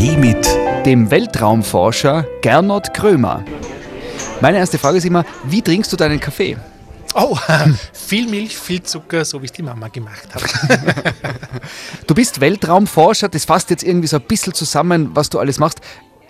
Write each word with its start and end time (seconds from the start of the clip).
Kaffee 0.00 0.16
mit 0.16 0.86
dem 0.86 1.10
Weltraumforscher 1.10 2.24
Gernot 2.40 2.94
Krömer. 2.94 3.44
Meine 4.40 4.56
erste 4.56 4.78
Frage 4.78 4.96
ist 4.96 5.04
immer, 5.04 5.26
wie 5.44 5.60
trinkst 5.60 5.92
du 5.92 5.96
deinen 5.98 6.18
Kaffee? 6.18 6.56
Oh, 7.14 7.36
viel 7.92 8.26
Milch, 8.26 8.56
viel 8.56 8.82
Zucker, 8.82 9.26
so 9.26 9.42
wie 9.42 9.44
es 9.44 9.52
die 9.52 9.62
Mama 9.62 9.88
gemacht 9.88 10.26
hat. 10.32 10.42
du 12.06 12.14
bist 12.14 12.40
Weltraumforscher, 12.40 13.28
das 13.28 13.44
fasst 13.44 13.68
jetzt 13.68 13.82
irgendwie 13.82 14.06
so 14.06 14.16
ein 14.16 14.22
bisschen 14.22 14.54
zusammen, 14.54 15.10
was 15.12 15.28
du 15.28 15.38
alles 15.38 15.58
machst 15.58 15.82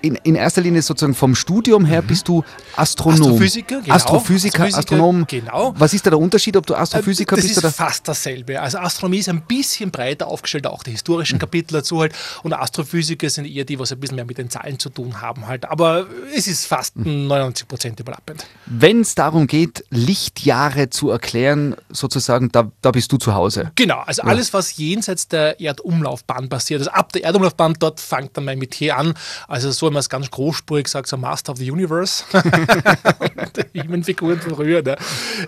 in, 0.03 0.17
in 0.17 0.35
erster 0.35 0.61
Linie 0.61 0.83
sozusagen 0.83 1.15
vom 1.15 1.35
Studium 1.35 1.85
her 1.85 2.03
mhm. 2.03 2.07
bist 2.07 2.29
du 2.29 2.45
Astronom. 2.77 3.21
Astrophysiker, 3.21 3.81
genau. 3.81 3.95
Astrophysiker, 3.95 4.65
Astrophysiker, 4.65 4.79
Astronom. 4.79 5.27
Genau. 5.27 5.75
Was 5.77 5.95
ist 5.95 6.07
da 6.07 6.11
der 6.11 6.19
Unterschied, 6.19 6.57
ob 6.57 6.67
du 6.67 6.75
Astrophysiker 6.75 7.37
das 7.37 7.45
bist? 7.45 7.57
Das 7.57 7.65
ist 7.65 7.79
oder? 7.79 7.87
fast 7.87 8.09
dasselbe. 8.09 8.61
Also 8.61 8.79
Astronomie 8.79 9.19
ist 9.19 9.29
ein 9.29 9.43
bisschen 9.43 9.91
breiter 9.91 10.27
aufgestellt, 10.27 10.67
auch 10.67 10.83
die 10.83 10.93
historischen 10.93 11.37
mhm. 11.37 11.41
Kapitel 11.41 11.75
dazu 11.75 12.01
halt. 12.01 12.15
Und 12.43 12.53
Astrophysiker 12.53 13.29
sind 13.29 13.47
eher 13.47 13.65
die, 13.65 13.79
was 13.79 13.93
ein 13.93 14.01
bisschen 14.01 14.17
mehr 14.17 14.25
mit 14.25 14.39
den 14.39 14.51
Zahlen 14.51 14.79
zu 14.79 14.91
tun 14.91 15.21
haben 15.21 15.47
halt. 15.47 15.67
Aber 15.67 16.07
es 16.35 16.47
ist 16.47 16.67
fast 16.67 16.97
mhm. 16.97 17.27
99 17.27 17.69
Prozent 17.69 18.01
überlappend. 18.01 18.47
Wenn 18.67 19.01
es 19.03 19.15
darum 19.15 19.47
geht, 19.47 19.85
Lichtjahre 19.91 20.91
zu 20.91 21.11
erklären, 21.11 21.77
sozusagen, 21.91 22.51
da, 22.53 22.71
da 22.81 22.91
bist 22.91 23.13
du 23.13 23.19
zu 23.19 23.35
Hause. 23.35 23.73
Genau, 23.75 23.99
also 24.01 24.23
ja. 24.23 24.29
alles, 24.29 24.53
was 24.55 24.77
jenseits 24.77 25.29
der 25.29 25.61
Erdumlaufbahn 25.61 26.49
passiert, 26.49 26.81
also 26.81 26.91
ab 26.91 27.13
der 27.13 27.25
Erdumlaufbahn, 27.25 27.75
dort 27.79 28.01
fängt 28.01 28.37
dann 28.37 28.45
mein 28.45 28.59
Metier 28.59 28.97
an. 28.97 29.15
Also 29.47 29.71
so 29.71 29.90
wenn 29.91 29.95
man 29.95 30.01
es 30.01 30.09
ganz 30.09 30.31
großspurig 30.31 30.87
sagt, 30.87 31.09
so 31.09 31.17
Master 31.17 31.53
of 31.53 31.59
the 31.59 31.71
Universe. 31.71 32.23
Figuren 34.05 34.41
von 34.41 34.55
früher. 34.55 34.83
Ne? 34.83 34.97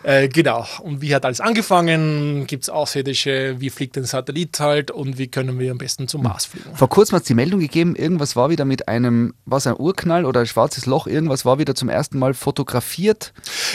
Äh, 0.02 0.28
genau. 0.28 0.66
Und 0.80 1.00
wie 1.00 1.14
hat 1.14 1.24
alles 1.24 1.40
angefangen? 1.40 2.46
Gibt 2.46 2.64
es 2.64 2.70
Außerirdische? 2.70 3.56
Wie 3.58 3.70
fliegt 3.70 3.96
ein 3.96 4.04
Satellit 4.04 4.58
halt? 4.58 4.90
Und 4.90 5.18
wie 5.18 5.28
können 5.28 5.58
wir 5.58 5.70
am 5.70 5.78
besten 5.78 6.08
zum 6.08 6.22
Mars 6.22 6.46
fliegen? 6.46 6.74
Vor 6.74 6.88
kurzem 6.88 7.16
hat 7.16 7.22
es 7.22 7.28
die 7.28 7.34
Meldung 7.34 7.60
gegeben, 7.60 7.94
irgendwas 7.94 8.34
war 8.34 8.50
wieder 8.50 8.64
mit 8.64 8.88
einem, 8.88 9.34
was 9.44 9.66
ein 9.66 9.76
Urknall 9.76 10.24
oder 10.24 10.40
ein 10.40 10.46
schwarzes 10.46 10.86
Loch, 10.86 11.06
irgendwas 11.06 11.44
war 11.44 11.58
wieder 11.58 11.74
zum 11.74 11.88
ersten 11.88 12.18
Mal 12.18 12.34
fotografiert. 12.34 13.32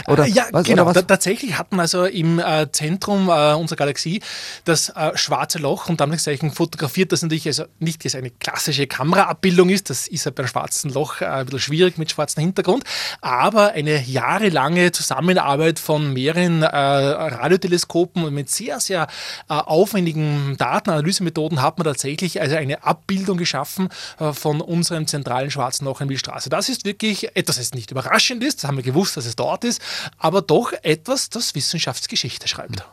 Oder 0.07 0.25
äh, 0.25 0.31
ja, 0.31 0.45
was, 0.51 0.65
genau. 0.67 0.89
Oder 0.89 1.07
tatsächlich 1.07 1.57
hatten 1.57 1.79
also 1.79 2.03
im 2.03 2.39
äh, 2.39 2.69
Zentrum 2.71 3.29
äh, 3.29 3.53
unserer 3.53 3.77
Galaxie 3.77 4.21
das 4.65 4.89
äh, 4.89 5.15
schwarze 5.15 5.59
Loch 5.59 5.87
und 5.87 6.01
damit 6.01 6.21
fotografiert, 6.53 7.11
das 7.11 7.21
natürlich 7.21 7.47
also 7.47 7.65
nicht 7.79 8.03
jetzt 8.03 8.15
eine 8.15 8.31
klassische 8.31 8.87
Kameraabbildung 8.87 9.69
ist, 9.69 9.89
das 9.89 10.07
ist 10.07 10.25
ja 10.25 10.31
beim 10.31 10.47
schwarzen 10.57 10.91
Loch 10.91 11.21
äh, 11.21 11.25
ein 11.25 11.45
bisschen 11.45 11.59
schwierig 11.59 11.97
mit 11.97 12.11
schwarzem 12.11 12.41
Hintergrund, 12.41 12.83
aber 13.21 13.73
eine 13.73 14.01
jahrelange 14.01 14.91
Zusammenarbeit 14.91 15.79
von 15.79 16.13
mehreren 16.13 16.63
äh, 16.63 16.67
Radioteleskopen 16.67 18.23
und 18.23 18.33
mit 18.33 18.49
sehr, 18.49 18.79
sehr 18.79 19.07
äh, 19.49 19.53
aufwendigen 19.53 20.55
Datenanalysemethoden 20.57 21.61
hat 21.61 21.77
man 21.77 21.85
tatsächlich 21.85 22.41
also 22.41 22.55
eine 22.55 22.83
Abbildung 22.83 23.37
geschaffen 23.37 23.89
äh, 24.19 24.33
von 24.33 24.61
unserem 24.61 25.05
zentralen 25.05 25.51
schwarzen 25.51 25.85
Loch 25.85 26.01
in 26.01 26.07
Milchstraße. 26.07 26.49
Das 26.49 26.69
ist 26.69 26.85
wirklich 26.85 27.35
etwas, 27.35 27.57
das 27.57 27.73
nicht 27.73 27.91
überraschend 27.91 28.43
ist, 28.43 28.63
das 28.63 28.67
haben 28.67 28.77
wir 28.77 28.83
gewusst, 28.83 29.15
dass 29.15 29.25
es 29.25 29.35
dort 29.35 29.63
ist, 29.63 29.81
aber 30.17 30.41
doch 30.41 30.73
etwas, 30.81 31.29
das 31.29 31.53
Wissenschaftsgeschichte 31.53 32.47
schreibt. 32.47 32.83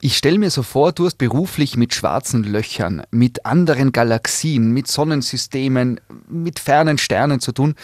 Ich 0.00 0.18
stelle 0.18 0.38
mir 0.38 0.50
so 0.50 0.62
vor, 0.62 0.92
du 0.92 1.06
hast 1.06 1.16
beruflich 1.16 1.78
mit 1.78 1.94
schwarzen 1.94 2.44
Löchern, 2.44 3.02
mit 3.10 3.46
anderen 3.46 3.92
Galaxien, 3.92 4.70
mit 4.72 4.88
Sonnensystemen, 4.88 6.00
mit 6.28 6.58
fernen 6.58 6.98
Sternen 6.98 7.40
zu 7.40 7.52
tun 7.52 7.74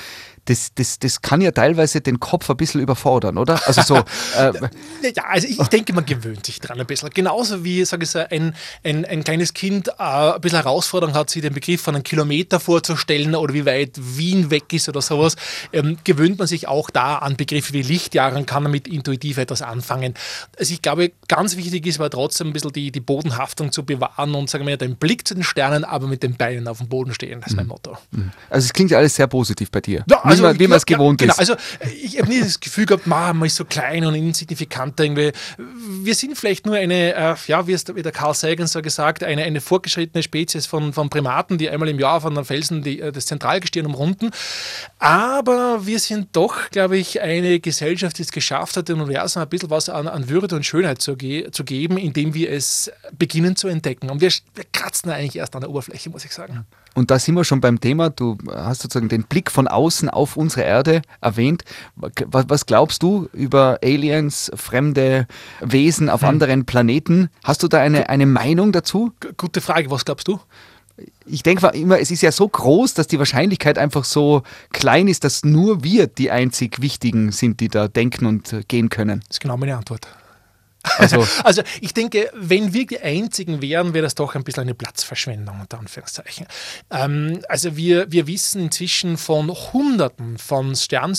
das, 0.47 0.75
das, 0.75 0.99
das 0.99 1.23
kann 1.23 1.41
ja 1.41 1.53
teilweise 1.53 2.01
den 2.01 2.19
Kopf 2.19 2.51
ein 2.51 2.57
bisschen 2.57 2.81
überfordern, 2.81 3.39
oder? 3.39 3.61
Also 3.67 3.83
so. 3.83 4.03
Äh, 4.37 4.53
ja, 5.15 5.25
also 5.25 5.47
ich, 5.47 5.59
denke, 5.69 5.93
man 5.93 6.07
gewöhnt 6.07 6.47
sich 6.47 6.59
dran 6.59 6.81
ein 6.81 6.87
bisschen. 6.87 7.11
Genauso 7.11 7.65
wie, 7.65 7.85
sage 7.85 8.05
ich 8.05 8.17
ein, 8.17 8.55
ein, 8.83 9.05
ein 9.05 9.25
kleines 9.25 9.53
Kind 9.53 9.89
äh, 9.89 9.93
ein 9.99 10.41
bisschen 10.41 10.63
Herausforderung 10.63 11.15
hat, 11.15 11.29
sich 11.29 11.43
den 11.43 11.53
Begriff 11.53 11.83
von 11.83 11.95
einem 11.95 12.05
Kilometer 12.05 12.61
vorzustellen 12.61 13.35
oder 13.35 13.53
wie 13.53 13.67
weit 13.67 13.93
Wien 13.97 14.51
weg 14.51 14.73
ist 14.73 14.89
oder 14.89 15.03
sowas, 15.03 15.37
ähm, 15.73 15.99
gewöhnt 16.05 16.39
man 16.39 16.49
sich 16.49 16.67
auch 16.67 16.89
da 16.91 17.17
an 17.17 17.37
Begriffe 17.37 17.73
wie 17.73 17.83
Lichtjahre 17.83 18.37
und 18.37 18.47
kann 18.47 18.65
damit 18.65 18.89
intuitiv 18.89 19.39
etwas 19.39 19.61
anfangen. 19.61 20.15
Also 20.59 20.73
ich 20.73 20.83
glaube, 20.83 21.13
ganz 21.29 21.57
wichtig 21.57 21.87
ist 21.87 21.99
aber 21.99 22.11
trotzdem 22.11 22.49
ein 22.49 22.53
bisschen 22.53 22.73
die, 22.73 22.91
die 22.91 23.01
Bodenhaftung 23.01 23.73
zu 23.73 23.85
bewahren 23.85 24.35
und 24.35 24.49
sagen 24.49 24.67
wir 24.67 24.77
den 24.77 24.97
Blick 24.97 25.27
zu 25.29 25.35
den 25.35 25.43
Sternen, 25.43 25.85
aber 25.85 26.07
mit 26.07 26.23
den 26.23 26.37
Beinen 26.37 26.69
auf 26.69 26.79
dem 26.79 26.89
Boden 26.89 27.13
stehen. 27.13 27.41
Das 27.41 27.51
ist 27.51 27.57
mein 27.57 27.67
mhm. 27.67 27.71
Motto. 27.71 27.99
Mhm. 28.13 28.31
Also 28.49 28.65
es 28.65 28.73
klingt 28.73 28.91
ja 28.91 28.99
alles 28.99 29.15
sehr 29.17 29.27
positiv 29.27 29.71
bei 29.71 29.81
dir. 29.81 30.05
Ja, 30.09 30.23
also, 30.41 30.59
wie 30.59 30.67
man 30.67 30.77
es 30.77 30.87
gewohnt 30.87 31.21
genau, 31.21 31.33
ist. 31.33 31.39
Also 31.39 31.55
ich 32.03 32.19
habe 32.19 32.29
nie 32.29 32.41
das 32.41 32.61
Gefühl 32.61 32.87
gehabt, 32.87 33.07
man 33.07 33.43
ist 33.43 33.57
so 33.57 33.65
klein 33.65 34.05
und 34.05 34.15
insignifikant 34.15 34.99
irgendwie. 34.99 35.33
Wir 36.03 36.15
sind 36.15 36.37
vielleicht 36.37 36.67
nur 36.67 36.77
eine, 36.77 37.15
äh, 37.15 37.35
ja, 37.47 37.67
wie 37.67 37.73
es 37.73 37.85
wie 37.95 38.03
der 38.03 38.13
Carl 38.13 38.35
Sagan 38.35 38.67
so 38.67 38.83
gesagt, 38.83 39.25
eine, 39.25 39.43
eine 39.43 39.61
fortgeschrittene 39.61 40.23
Spezies 40.23 40.67
von, 40.67 40.93
von 40.93 41.11
Primaten, 41.11 41.59
die 41.59 41.69
einmal 41.71 41.89
im 41.89 41.99
Jahr 41.99 42.21
von 42.21 42.35
den 42.35 42.45
Felsen 42.45 42.83
die, 42.83 43.01
äh, 43.01 43.13
das 43.13 43.27
Zentralgestirn 43.27 43.87
umrunden. 43.87 44.31
Aber 44.99 45.87
wir 45.87 45.99
sind 45.99 46.29
doch, 46.33 46.71
glaube 46.71 46.99
ich, 46.99 47.21
eine 47.21 47.61
Gesellschaft, 47.61 48.19
die 48.19 48.23
es 48.23 48.33
geschafft 48.33 48.77
hat, 48.77 48.89
dem 48.89 49.01
Universum 49.01 49.43
ein 49.43 49.49
bisschen 49.49 49.71
was 49.71 49.89
an, 49.89 50.09
an 50.09 50.29
Würde 50.29 50.57
und 50.57 50.65
Schönheit 50.65 51.01
zu, 51.01 51.17
ge 51.17 51.51
zu 51.51 51.65
geben, 51.65 51.99
indem 51.99 52.35
wir 52.35 52.51
es 52.51 52.91
beginnen 53.19 53.57
zu 53.57 53.69
entdecken. 53.69 54.11
Und 54.11 54.21
wir, 54.21 54.31
wir 54.55 54.65
kratzen 54.73 55.11
eigentlich 55.11 55.37
erst 55.37 55.55
an 55.55 55.61
der 55.61 55.71
Oberfläche, 55.71 56.11
muss 56.11 56.25
ich 56.25 56.33
sagen. 56.33 56.67
Und 56.95 57.11
da 57.11 57.19
sind 57.19 57.35
wir 57.35 57.45
schon 57.45 57.61
beim 57.61 57.81
Thema, 57.81 58.11
du 58.11 58.37
hast 58.51 58.83
sozusagen 58.83 59.09
den 59.09 59.25
Blick 59.25 59.51
von 59.51 59.67
außen 59.67 60.11
auf 60.11 60.37
unsere 60.37 60.63
Erde 60.63 61.03
erwähnt. 61.21 61.65
Was 61.97 62.67
glaubst 62.67 63.03
du 63.03 63.29
über 63.33 63.79
Aliens, 63.83 64.51
fremde 64.55 65.27
Wesen 65.61 66.11
auf 66.11 66.21
hm. 66.23 66.29
anderen 66.29 66.65
Planeten? 66.67 67.31
Hast 67.45 67.63
du 67.63 67.69
da 67.69 67.79
eine, 67.79 68.09
eine 68.11 68.27
Meinung 68.27 68.73
dazu? 68.73 69.13
Gute 69.37 69.61
Frage, 69.61 69.91
was 69.91 70.05
glaubst 70.05 70.29
du? 70.29 70.39
Ich 71.25 71.43
denke 71.43 71.67
immer, 71.69 71.99
es 71.99 72.11
ist 72.11 72.21
ja 72.21 72.31
so 72.31 72.47
groß, 72.47 72.93
dass 72.93 73.07
die 73.07 73.19
Wahrscheinlichkeit 73.19 73.79
einfach 73.79 74.05
so 74.05 74.43
klein 74.73 75.09
ist, 75.09 75.25
dass 75.25 75.45
nur 75.45 75.83
wir 75.83 76.07
die 76.07 76.31
einzig 76.31 76.83
Wichtigen 76.83 77.33
sind, 77.33 77.61
die 77.61 77.69
da 77.69 77.89
denken 77.89 78.27
und 78.27 78.55
gehen 78.69 78.91
können. 78.91 79.21
Das 79.21 79.37
ist 79.37 79.41
genau 79.41 79.57
meine 79.57 79.77
Antwort. 79.77 80.07
Also, 80.83 81.27
also 81.45 81.63
ich 81.81 81.95
denke, 81.95 82.31
wenn 82.35 82.73
wir 82.73 82.87
die 82.87 83.01
Einzigen 83.01 83.63
wären, 83.63 83.95
wäre 83.95 84.03
das 84.03 84.15
doch 84.15 84.35
ein 84.35 84.45
bisschen 84.45 84.63
eine 84.63 84.75
Platzverschwendung, 84.75 85.61
unter 85.61 85.79
Anführungszeichen. 85.79 86.47
Ähm, 86.91 87.41
also 87.49 87.77
wir, 87.77 88.11
wir 88.11 88.27
wissen 88.27 88.63
inzwischen 88.63 89.17
von 89.17 89.51
Hunderten 89.51 90.39
von 90.39 90.75
Stern 90.75 91.13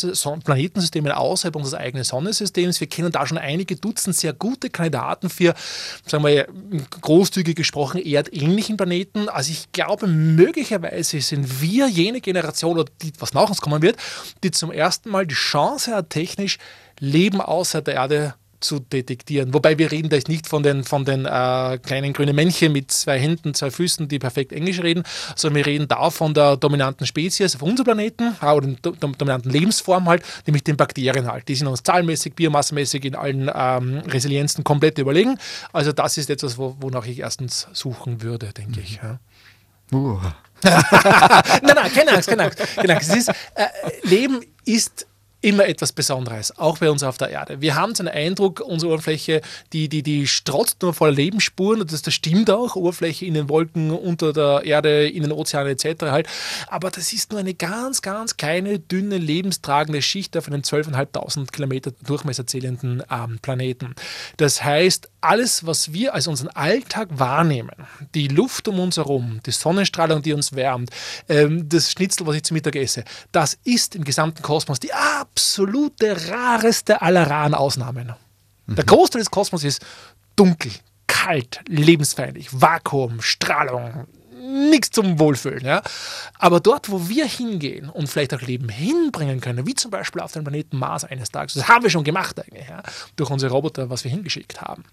Planetensystemen 0.43 1.11
außerhalb 1.11 1.55
unseres 1.55 1.79
eigenen 1.79 2.03
Sonnensystems. 2.03 2.79
Wir 2.79 2.87
kennen 2.87 3.11
da 3.11 3.25
schon 3.25 3.37
einige 3.37 3.75
Dutzend 3.75 4.15
sehr 4.15 4.33
gute 4.33 4.69
Kandidaten 4.69 5.29
für, 5.29 5.53
sagen 6.05 6.25
wir 6.25 6.47
großzügig 7.01 7.55
gesprochen, 7.55 8.03
erdähnlichen 8.03 8.77
Planeten. 8.77 9.29
Also 9.29 9.51
ich 9.51 9.71
glaube, 9.71 10.07
möglicherweise 10.07 11.21
sind 11.21 11.61
wir 11.61 11.87
jene 11.87 12.21
Generation, 12.21 12.77
oder 12.77 12.91
die, 13.01 13.13
was 13.19 13.33
nach 13.33 13.49
uns 13.49 13.61
kommen 13.61 13.81
wird, 13.81 13.97
die 14.43 14.51
zum 14.51 14.71
ersten 14.71 15.09
Mal 15.09 15.25
die 15.27 15.35
Chance 15.35 15.95
hat, 15.95 16.09
technisch 16.09 16.57
Leben 16.99 17.41
außerhalb 17.41 17.85
der 17.85 17.95
Erde 17.95 18.35
zu 18.63 18.79
detektieren. 18.79 19.53
Wobei 19.53 19.77
wir 19.77 19.91
reden 19.91 20.09
da 20.09 20.15
jetzt 20.15 20.29
nicht 20.29 20.47
von 20.47 20.63
den, 20.63 20.83
von 20.83 21.05
den 21.05 21.25
äh, 21.25 21.77
kleinen 21.79 22.13
grünen 22.13 22.35
Männchen 22.35 22.71
mit 22.71 22.91
zwei 22.91 23.19
Händen, 23.19 23.53
zwei 23.53 23.71
Füßen, 23.71 24.07
die 24.07 24.19
perfekt 24.19 24.51
Englisch 24.51 24.81
reden, 24.81 25.03
sondern 25.35 25.57
wir 25.57 25.65
reden 25.65 25.87
da 25.87 26.09
von 26.09 26.33
der 26.33 26.57
dominanten 26.57 27.05
Spezies 27.05 27.55
auf 27.55 27.61
unserem 27.61 27.85
Planeten 27.85 28.35
äh, 28.41 28.45
oder 28.45 28.67
der 28.67 28.91
dominanten 28.91 29.51
Lebensform 29.51 30.07
halt, 30.07 30.23
nämlich 30.45 30.63
den 30.63 30.77
Bakterien 30.77 31.27
halt. 31.27 31.47
Die 31.47 31.55
sind 31.55 31.67
uns 31.67 31.83
zahlenmäßig, 31.83 32.33
biomassemäßig 32.33 33.05
in 33.05 33.15
allen 33.15 33.51
ähm, 33.53 33.99
Resilienzen 34.07 34.63
komplett 34.63 34.97
überlegen. 34.97 35.37
Also 35.71 35.91
das 35.91 36.17
ist 36.17 36.29
etwas, 36.29 36.57
wo, 36.57 36.75
wonach 36.79 37.05
ich 37.05 37.19
erstens 37.19 37.67
suchen 37.73 38.21
würde, 38.21 38.51
denke 38.53 38.79
ich. 38.79 38.99
Ja. 39.01 39.19
Uh. 39.91 40.19
nein, 40.63 41.75
nein, 41.75 41.93
keine 41.93 42.13
Angst, 42.13 42.29
keine 42.29 42.43
Angst. 42.43 42.59
Keine 42.75 42.95
Angst. 42.95 43.13
Ist, 43.13 43.29
äh, 43.29 43.33
Leben 44.03 44.41
ist 44.65 45.07
immer 45.43 45.67
etwas 45.67 45.91
Besonderes, 45.91 46.57
auch 46.57 46.77
bei 46.79 46.89
uns 46.89 47.03
auf 47.03 47.17
der 47.17 47.29
Erde. 47.29 47.61
Wir 47.61 47.75
haben 47.75 47.93
so 47.93 48.03
einen 48.03 48.13
Eindruck, 48.13 48.61
unsere 48.61 48.93
Oberfläche, 48.93 49.41
die, 49.73 49.89
die, 49.89 50.01
die 50.01 50.25
strotzt 50.27 50.81
nur 50.81 50.93
voller 50.93 51.13
Lebensspuren 51.13 51.85
das, 51.85 52.01
das 52.01 52.13
stimmt 52.13 52.49
auch, 52.49 52.75
Oberfläche 52.75 53.25
in 53.25 53.33
den 53.33 53.49
Wolken, 53.49 53.91
unter 53.91 54.33
der 54.33 54.61
Erde, 54.65 55.07
in 55.07 55.23
den 55.23 55.31
Ozeanen 55.31 55.73
etc. 55.73 56.03
halt. 56.03 56.27
Aber 56.67 56.89
das 56.89 57.13
ist 57.13 57.31
nur 57.31 57.39
eine 57.39 57.53
ganz, 57.53 58.01
ganz 58.01 58.37
kleine, 58.37 58.79
dünne, 58.79 59.17
lebenstragende 59.17 60.01
Schicht 60.01 60.37
auf 60.37 60.47
einem 60.47 60.61
12.500 60.61 61.51
Kilometer 61.51 61.91
Durchmesser 62.05 62.47
zählenden 62.47 63.03
ähm, 63.11 63.39
Planeten. 63.41 63.95
Das 64.37 64.63
heißt, 64.63 65.09
alles, 65.23 65.65
was 65.65 65.93
wir 65.93 66.13
als 66.13 66.27
unseren 66.27 66.49
Alltag 66.49 67.09
wahrnehmen, 67.11 67.75
die 68.13 68.27
Luft 68.27 68.67
um 68.67 68.79
uns 68.79 68.97
herum, 68.97 69.39
die 69.45 69.51
Sonnenstrahlung, 69.51 70.21
die 70.21 70.33
uns 70.33 70.53
wärmt, 70.53 70.89
ähm, 71.29 71.67
das 71.69 71.91
Schnitzel, 71.91 72.27
was 72.27 72.35
ich 72.35 72.43
zu 72.43 72.53
Mittag 72.53 72.75
esse, 72.75 73.03
das 73.31 73.57
ist 73.63 73.95
im 73.95 74.03
gesamten 74.03 74.41
Kosmos 74.41 74.79
die 74.79 74.93
ab 74.93 75.23
absolute 75.33 76.29
rareste 76.29 77.01
aller 77.01 77.29
raren 77.29 77.53
Ausnahmen. 77.53 78.13
Mhm. 78.65 78.75
Der 78.75 78.85
Großteil 78.85 79.21
des 79.21 79.31
Kosmos 79.31 79.63
ist 79.63 79.85
dunkel, 80.35 80.71
kalt, 81.07 81.61
lebensfeindlich, 81.67 82.49
Vakuum, 82.51 83.21
Strahlung, 83.21 84.07
nichts 84.69 84.89
zum 84.91 85.19
Wohlfühlen. 85.19 85.63
Ja? 85.63 85.81
Aber 86.39 86.59
dort, 86.59 86.89
wo 86.89 87.07
wir 87.07 87.25
hingehen 87.25 87.89
und 87.89 88.07
vielleicht 88.07 88.33
auch 88.33 88.41
Leben 88.41 88.69
hinbringen 88.69 89.41
können, 89.41 89.65
wie 89.67 89.75
zum 89.75 89.91
Beispiel 89.91 90.21
auf 90.21 90.31
den 90.31 90.43
Planeten 90.43 90.77
Mars 90.77 91.03
eines 91.03 91.29
Tages, 91.29 91.53
das 91.53 91.67
haben 91.67 91.83
wir 91.83 91.89
schon 91.89 92.03
gemacht 92.03 92.39
eigentlich, 92.39 92.67
ja? 92.67 92.81
durch 93.15 93.29
unsere 93.29 93.51
Roboter, 93.51 93.89
was 93.89 94.03
wir 94.03 94.11
hingeschickt 94.11 94.61
haben. 94.61 94.83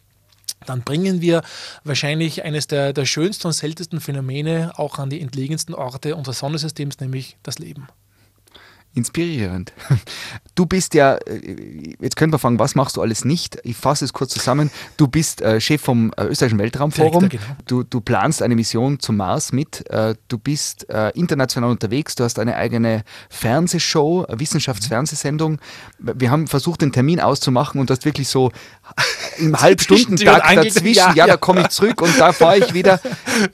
Dann 0.67 0.83
bringen 0.83 1.21
wir 1.21 1.43
wahrscheinlich 1.85 2.45
eines 2.45 2.67
der, 2.67 2.93
der 2.93 3.07
schönsten 3.07 3.49
und 3.49 3.53
seltensten 3.53 4.01
Phänomene 4.01 4.73
auch 4.77 4.99
an 4.99 5.11
die 5.11 5.21
entlegensten 5.21 5.75
Orte 5.75 6.17
unseres 6.17 6.39
Sonnensystems, 6.39 7.01
nämlich 7.01 7.37
das 7.43 7.59
Leben. 7.59 7.89
Inspirierend. 8.95 9.73
Du 10.57 10.67
bist 10.67 10.93
ja, 10.93 11.15
äh, 11.15 11.95
jetzt 12.01 12.17
können 12.17 12.35
wir 12.35 12.39
fragen, 12.39 12.59
was 12.59 12.75
machst 12.75 12.99
du 12.99 13.01
alles 13.01 13.25
nicht? 13.25 13.57
Ich 13.63 13.79
fasse 13.79 14.05
es 14.05 14.13
kurz 14.13 14.35
zusammen. 14.35 14.71
Du 14.99 15.09
bist 15.09 15.41
äh, 15.41 15.59
Chef 15.59 15.81
vom 15.81 16.13
äh, 16.19 16.25
Österreichischen 16.25 16.59
Weltraumforum. 16.59 17.31
Direktor, 17.31 17.55
genau. 17.55 17.61
du, 17.65 17.83
du 17.83 18.03
planst 18.03 18.43
eine 18.43 18.55
Mission 18.55 19.01
zum 19.01 19.17
Mars 19.17 19.53
mit. 19.53 19.89
Äh, 19.89 20.17
du 20.29 20.37
bist 20.37 20.91
äh, 20.91 21.13
international 21.19 21.71
unterwegs. 21.71 22.15
Du 22.15 22.25
hast 22.25 22.39
eine 22.39 22.57
eigene 22.57 23.05
Fernsehshow, 23.31 24.27
Wissenschaftsfernsehsendung. 24.29 25.61
Wir 25.99 26.31
haben 26.31 26.47
versucht, 26.47 26.83
den 26.83 26.93
Termin 26.93 27.21
auszumachen 27.21 27.81
und 27.81 27.89
du 27.89 27.95
hast 27.95 28.05
wirklich 28.05 28.29
so 28.29 28.53
im 29.39 29.57
Halbstundentakt 29.61 30.57
dazwischen. 30.57 30.95
Ja, 30.95 31.15
ja, 31.15 31.27
da 31.27 31.37
komme 31.39 31.63
ich 31.63 31.69
zurück 31.69 32.03
und 32.03 32.19
da 32.19 32.33
fahre 32.33 32.59
ich 32.59 32.75
wieder. 32.75 32.99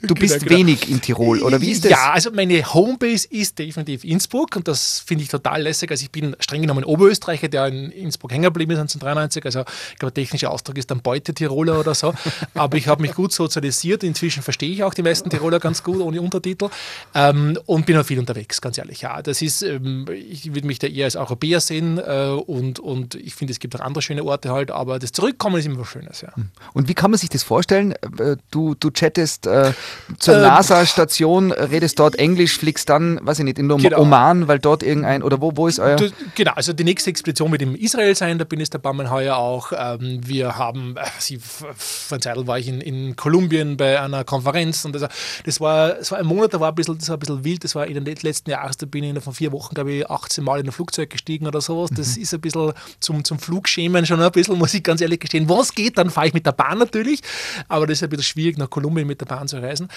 Du 0.01 0.13
genau, 0.13 0.19
bist 0.19 0.39
genau, 0.39 0.49
genau. 0.49 0.59
wenig 0.59 0.89
in 0.89 0.99
Tirol, 0.99 1.41
oder 1.41 1.61
wie 1.61 1.71
ist 1.71 1.85
das? 1.85 1.91
Ja, 1.91 2.11
also 2.11 2.31
meine 2.31 2.73
Homebase 2.73 3.27
ist 3.29 3.57
definitiv 3.59 4.03
Innsbruck 4.03 4.57
und 4.57 4.67
das 4.67 4.99
finde 4.99 5.23
ich 5.23 5.26
total 5.27 5.61
lässig. 5.61 5.91
Also 5.91 6.03
ich 6.03 6.11
bin 6.11 6.35
streng 6.39 6.61
genommen 6.61 6.83
Oberösterreicher, 6.83 7.47
der 7.47 7.67
in 7.67 7.91
Innsbruck 7.91 8.31
hängen 8.31 8.43
geblieben 8.43 8.71
ist 8.71 8.79
1993. 8.79 9.45
Also 9.45 9.61
ich 9.91 9.99
glaube, 9.99 10.13
der 10.13 10.23
technische 10.23 10.49
Ausdruck 10.49 10.77
ist 10.77 10.91
dann 10.91 11.01
Beute-Tiroler 11.01 11.79
oder 11.79 11.95
so. 11.95 12.13
Aber 12.53 12.77
ich 12.77 12.87
habe 12.87 13.01
mich 13.01 13.13
gut 13.13 13.33
sozialisiert. 13.33 14.03
Inzwischen 14.03 14.43
verstehe 14.43 14.71
ich 14.71 14.83
auch 14.83 14.93
die 14.93 15.03
meisten 15.03 15.29
Tiroler 15.29 15.59
ganz 15.59 15.83
gut 15.83 16.01
ohne 16.01 16.21
Untertitel 16.21 16.69
ähm, 17.13 17.57
und 17.65 17.85
bin 17.85 17.97
auch 17.97 18.05
viel 18.05 18.19
unterwegs, 18.19 18.61
ganz 18.61 18.77
ehrlich. 18.77 19.01
Ja, 19.01 19.21
das 19.21 19.41
ist, 19.41 19.61
ähm, 19.61 20.05
ich 20.09 20.53
würde 20.53 20.67
mich 20.67 20.79
da 20.79 20.87
eher 20.87 21.05
als 21.05 21.15
Europäer 21.15 21.59
sehen 21.59 21.97
äh, 21.97 22.29
und, 22.29 22.79
und 22.79 23.15
ich 23.15 23.35
finde, 23.35 23.51
es 23.51 23.59
gibt 23.59 23.75
auch 23.75 23.81
andere 23.81 24.01
schöne 24.01 24.23
Orte 24.23 24.51
halt, 24.51 24.71
aber 24.71 24.99
das 24.99 25.11
Zurückkommen 25.11 25.57
ist 25.57 25.65
immer 25.65 25.79
was 25.79 25.87
Schönes. 25.87 26.21
Ja. 26.21 26.33
Und 26.73 26.87
wie 26.87 26.93
kann 26.93 27.11
man 27.11 27.17
sich 27.17 27.29
das 27.29 27.43
vorstellen? 27.43 27.93
Äh, 28.19 28.37
du, 28.51 28.75
du 28.75 28.91
chattest 28.91 29.47
äh, 29.47 29.73
zur 30.19 30.35
ähm, 30.35 30.41
NASA-Station, 30.41 31.51
redest 31.51 31.99
dort 31.99 32.15
Englisch, 32.19 32.57
fliegst 32.57 32.89
dann, 32.89 33.19
weiß 33.21 33.39
ich 33.39 33.45
nicht, 33.45 33.59
in 33.59 33.67
genau. 33.67 34.01
Oman, 34.01 34.47
weil 34.47 34.59
dort 34.59 34.83
irgendein, 34.83 35.16
oder 35.23 35.41
wo, 35.41 35.55
wo 35.55 35.67
ist 35.67 35.79
euer? 35.79 35.97
Genau, 36.35 36.51
also 36.53 36.73
die 36.73 36.83
nächste 36.83 37.09
Expedition 37.09 37.51
wird 37.51 37.61
in 37.61 37.75
Israel 37.75 38.15
sein, 38.15 38.37
da 38.37 38.45
bin 38.45 38.59
ich 38.59 38.69
der 38.69 38.79
Baumann 38.79 39.11
heuer 39.11 39.37
auch. 39.37 39.71
Ähm, 39.75 40.21
wir 40.25 40.57
haben, 40.57 40.95
äh, 40.97 41.37
von 41.77 42.21
Zeitl 42.21 42.47
war 42.47 42.59
ich 42.59 42.67
in, 42.67 42.81
in 42.81 43.15
Kolumbien 43.15 43.77
bei 43.77 43.99
einer 43.99 44.23
Konferenz 44.23 44.85
und 44.85 44.93
das, 44.93 45.07
das, 45.45 45.59
war, 45.59 45.93
das 45.93 46.11
war 46.11 46.19
ein 46.19 46.25
Monat, 46.25 46.53
da 46.53 46.59
war 46.59 46.69
ein 46.69 46.75
bisschen, 46.75 46.97
das 46.97 47.09
war 47.09 47.17
ein 47.17 47.19
bisschen 47.19 47.43
wild, 47.43 47.63
das 47.63 47.75
war 47.75 47.87
in 47.87 48.03
den 48.03 48.15
letzten 48.21 48.49
Jahren, 48.49 48.71
da 48.77 48.85
bin 48.85 49.03
ich 49.03 49.23
von 49.23 49.33
vier 49.33 49.51
Wochen, 49.51 49.73
glaube 49.73 49.91
ich, 49.91 50.09
18 50.09 50.43
Mal 50.43 50.59
in 50.59 50.67
ein 50.67 50.71
Flugzeug 50.71 51.09
gestiegen 51.09 51.47
oder 51.47 51.61
sowas. 51.61 51.89
Das 51.95 52.15
mhm. 52.15 52.23
ist 52.23 52.33
ein 52.33 52.41
bisschen 52.41 52.73
zum, 52.99 53.23
zum 53.23 53.39
Flugschämen 53.39 54.05
schon 54.05 54.21
ein 54.21 54.31
bisschen, 54.31 54.57
muss 54.57 54.73
ich 54.73 54.83
ganz 54.83 55.01
ehrlich 55.01 55.19
gestehen. 55.19 55.49
Was 55.49 55.73
geht, 55.73 55.97
dann 55.97 56.09
fahre 56.09 56.27
ich 56.27 56.33
mit 56.33 56.45
der 56.45 56.51
Bahn 56.51 56.77
natürlich, 56.77 57.21
aber 57.67 57.87
das 57.87 57.99
ist 57.99 58.03
ein 58.03 58.09
bisschen 58.09 58.23
schwierig, 58.23 58.57
nach 58.57 58.69
Kolumbien 58.69 59.07
mit 59.07 59.21
der 59.21 59.25
Bahn 59.25 59.47
zu 59.47 59.57
reisen. 59.57 59.87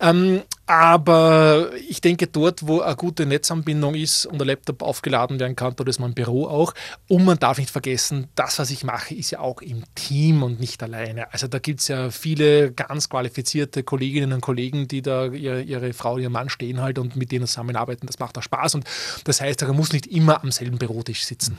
Ähm, 0.00 0.42
aber 0.66 1.70
ich 1.88 2.00
denke, 2.00 2.26
dort, 2.26 2.66
wo 2.66 2.80
eine 2.80 2.96
gute 2.96 3.26
Netzanbindung 3.26 3.94
ist 3.94 4.26
und 4.26 4.38
der 4.38 4.46
Laptop 4.62 4.82
aufgeladen 4.82 5.40
werden 5.40 5.56
kann, 5.56 5.74
dort 5.76 5.88
ist 5.88 5.98
mein 5.98 6.14
Büro 6.14 6.46
auch. 6.46 6.72
Und 7.08 7.24
man 7.24 7.38
darf 7.38 7.58
nicht 7.58 7.70
vergessen, 7.70 8.28
das, 8.34 8.58
was 8.58 8.70
ich 8.70 8.84
mache, 8.84 9.14
ist 9.14 9.32
ja 9.32 9.40
auch 9.40 9.60
im 9.60 9.82
Team 9.94 10.42
und 10.42 10.60
nicht 10.60 10.82
alleine. 10.82 11.32
Also 11.32 11.48
da 11.48 11.58
gibt 11.58 11.80
es 11.80 11.88
ja 11.88 12.10
viele 12.10 12.72
ganz 12.72 13.08
qualifizierte 13.08 13.82
Kolleginnen 13.82 14.32
und 14.32 14.40
Kollegen, 14.40 14.86
die 14.86 15.02
da 15.02 15.26
ihre, 15.26 15.62
ihre 15.62 15.92
Frau, 15.92 16.18
ihren 16.18 16.32
Mann 16.32 16.48
stehen 16.48 16.80
halt 16.80 16.98
und 16.98 17.16
mit 17.16 17.32
denen 17.32 17.46
zusammenarbeiten. 17.46 18.06
Das 18.06 18.18
macht 18.18 18.38
auch 18.38 18.42
Spaß 18.42 18.76
und 18.76 18.84
das 19.24 19.40
heißt, 19.40 19.62
man 19.62 19.76
muss 19.76 19.92
nicht 19.92 20.06
immer 20.06 20.42
am 20.42 20.52
selben 20.52 20.78
Bürotisch 20.78 21.24
sitzen. 21.24 21.58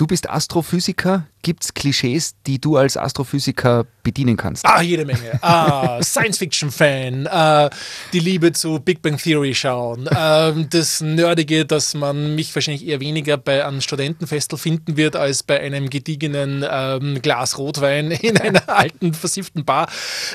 Du 0.00 0.06
bist 0.06 0.30
Astrophysiker. 0.30 1.26
Gibt 1.42 1.64
es 1.64 1.72
Klischees, 1.72 2.34
die 2.46 2.58
du 2.58 2.76
als 2.76 2.98
Astrophysiker 2.98 3.86
bedienen 4.02 4.36
kannst? 4.36 4.66
Ah, 4.66 4.82
jede 4.82 5.06
Menge. 5.06 5.42
Ah, 5.42 6.02
Science-Fiction-Fan, 6.02 7.24
äh, 7.24 7.70
die 8.12 8.18
Liebe 8.18 8.52
zu 8.52 8.78
Big 8.78 9.00
Bang 9.00 9.16
Theory 9.16 9.54
schauen, 9.54 10.06
äh, 10.06 10.52
das 10.68 11.00
Nerdige, 11.00 11.64
dass 11.64 11.94
man 11.94 12.34
mich 12.34 12.54
wahrscheinlich 12.54 12.86
eher 12.86 13.00
weniger 13.00 13.38
bei 13.38 13.64
einem 13.64 13.80
Studentenfestel 13.80 14.58
finden 14.58 14.98
wird, 14.98 15.16
als 15.16 15.42
bei 15.42 15.60
einem 15.60 15.88
gediegenen 15.88 16.64
ähm, 16.70 17.22
Glas 17.22 17.56
Rotwein 17.56 18.10
in 18.10 18.36
einer 18.36 18.68
alten, 18.68 19.14
versifften 19.14 19.64
Bar. 19.64 19.88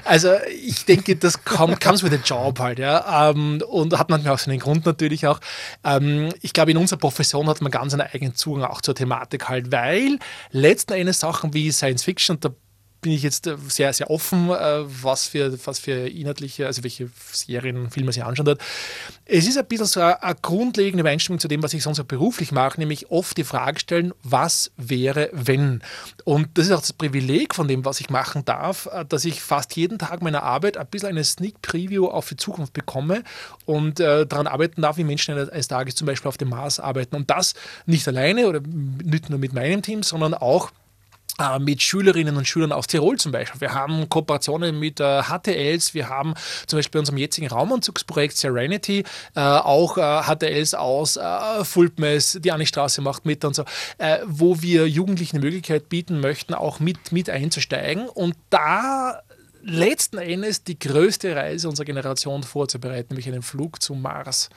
Also 0.06 0.32
ich 0.64 0.86
denke, 0.86 1.16
das 1.16 1.44
kommt, 1.46 1.82
comes 1.82 2.02
with 2.02 2.14
a 2.14 2.22
job 2.24 2.60
halt, 2.60 2.80
ja. 2.80 3.30
Ähm, 3.30 3.62
und 3.68 3.98
hat 3.98 4.10
manchmal 4.10 4.34
auch 4.34 4.40
seinen 4.40 4.60
Grund 4.60 4.88
natürlich 4.88 5.28
auch. 5.28 5.40
Ähm, 5.84 6.30
ich 6.42 6.54
glaube, 6.54 6.72
in 6.72 6.78
unserer 6.78 6.98
Profession 6.98 7.48
hat 7.48 7.62
man 7.62 7.72
ganz 7.72 7.94
einen 7.94 8.08
eigenen 8.12 8.36
Zugang 8.36 8.64
auch 8.64 8.82
zur 8.82 8.96
Thematik 8.96 9.50
halt, 9.50 9.55
weil 9.72 10.20
letzten 10.52 10.94
Endes 10.94 11.20
Sachen 11.20 11.54
wie 11.54 11.72
Science 11.72 12.04
Fiction, 12.04 12.36
und 12.36 12.46
da 12.46 12.54
bin 13.06 13.14
ich 13.14 13.22
jetzt 13.22 13.46
äh, 13.46 13.56
sehr, 13.68 13.94
sehr 13.94 14.10
offen, 14.10 14.50
äh, 14.50 14.84
was 15.04 15.28
für, 15.28 15.56
was 15.68 15.78
für 15.78 16.10
inhaltliche, 16.10 16.66
also 16.66 16.84
welche 16.84 17.08
Serien 17.32 17.92
Filme 17.92 18.12
sie 18.12 18.24
anschauen 18.24 18.48
dort. 18.48 18.62
Es 19.26 19.48
ist 19.48 19.60
ein 19.60 19.66
bisschen 19.68 19.86
so 19.86 20.00
eine, 20.02 20.18
grundlegende 20.42 21.02
Übereinstimmung 21.02 21.40
zu 21.40 21.48
dem, 21.48 21.62
was 21.62 21.76
ich 21.76 21.84
sonst 21.84 22.00
auch 22.00 22.06
beruflich 22.06 22.52
mache, 22.52 22.80
nämlich 22.80 23.12
oft 23.12 23.38
die 23.38 23.44
Frage 23.44 23.80
stellen, 23.80 24.12
was 24.24 24.72
wäre, 24.76 25.30
wenn? 25.34 25.84
Und 26.24 26.58
das 26.58 26.66
ist 26.66 26.72
auch 26.72 26.80
das 26.80 26.94
Privileg 26.94 27.54
von 27.54 27.68
dem, 27.68 27.86
was 27.86 28.00
ich 28.00 28.10
machen 28.10 28.44
darf, 28.44 28.88
äh, 28.92 29.06
dass 29.06 29.24
ich 29.24 29.40
fast 29.40 29.76
jeden 29.76 30.00
Tag 30.00 30.24
meiner 30.24 30.42
Arbeit 30.42 30.76
ein 30.76 30.88
bisschen 30.88 31.10
eine 31.10 31.24
Sneak 31.24 31.62
Preview 31.62 32.08
auf 32.08 32.28
die 32.28 32.38
Zukunft 32.38 32.74
bekomme 32.74 33.22
und 33.66 34.00
daran 34.00 34.48
arbeiten 34.48 34.82
darf, 34.82 34.98
wie 34.98 35.04
Menschen 35.04 35.38
eines 35.38 35.68
Tages 35.68 35.96
zum 35.96 36.08
Beispiel 36.08 36.30
auf 36.30 36.38
dem 36.38 36.50
Mars 36.50 36.80
arbeiten. 36.80 37.16
Und 37.16 37.30
das 37.30 37.54
nicht 37.86 38.08
alleine 38.08 38.48
oder 38.48 38.62
nicht 38.62 39.30
nur 39.30 39.38
mit 39.38 39.54
meinem 39.54 39.82
Team, 39.82 40.02
sondern 40.02 40.34
auch 40.34 40.72
mit 41.60 41.82
Schülerinnen 41.82 42.38
und 42.38 42.48
Schülern 42.48 42.72
aus 42.72 42.88
Tirol 42.88 43.18
zum 43.18 43.32
Beispiel. 43.32 43.62
Wir 43.62 43.74
haben 43.74 44.08
Kooperationen 44.10 44.80
mit 44.80 45.00
äh, 45.00 45.24
HTLs, 45.24 45.94
wir 45.94 46.10
haben 46.10 46.34
zum 46.66 46.78
Beispiel 46.78 46.94
bei 46.94 47.00
unserem 47.00 47.18
jetzigen 47.18 47.48
Raumanzugsprojekt 47.48 48.38
Serenity 48.38 49.04
äh, 49.36 49.40
auch 49.40 49.98
äh, 49.98 50.24
HTLs 50.24 50.74
aus 50.74 51.18
äh, 51.18 51.64
Fulpmes, 51.64 52.40
die 52.42 52.52
Annie 52.52 52.68
Straße 52.68 53.02
macht 53.02 53.26
mit 53.26 53.44
und 53.44 53.56
so, 53.56 53.66
äh, 53.98 54.20
wo 54.26 54.62
wir 54.62 54.88
Jugendlichen 54.88 55.38
eine 55.38 55.46
Möglichkeit 55.46 55.90
bieten 55.90 56.20
möchten, 56.20 56.54
auch 56.54 56.80
mit, 56.80 57.12
mit 57.12 57.30
einzusteigen. 57.30 58.08
Und 58.08 58.36
da 58.50 59.22
letzten 59.68 60.20
Endes 60.20 60.64
die 60.64 60.78
größte 60.78 61.36
Reise 61.36 61.68
unserer 61.68 61.86
Generation 61.86 62.44
vorzubereiten, 62.44 63.08
nämlich 63.10 63.28
einen 63.28 63.42
Flug 63.42 63.82
zum 63.82 64.02
Mars. 64.02 64.50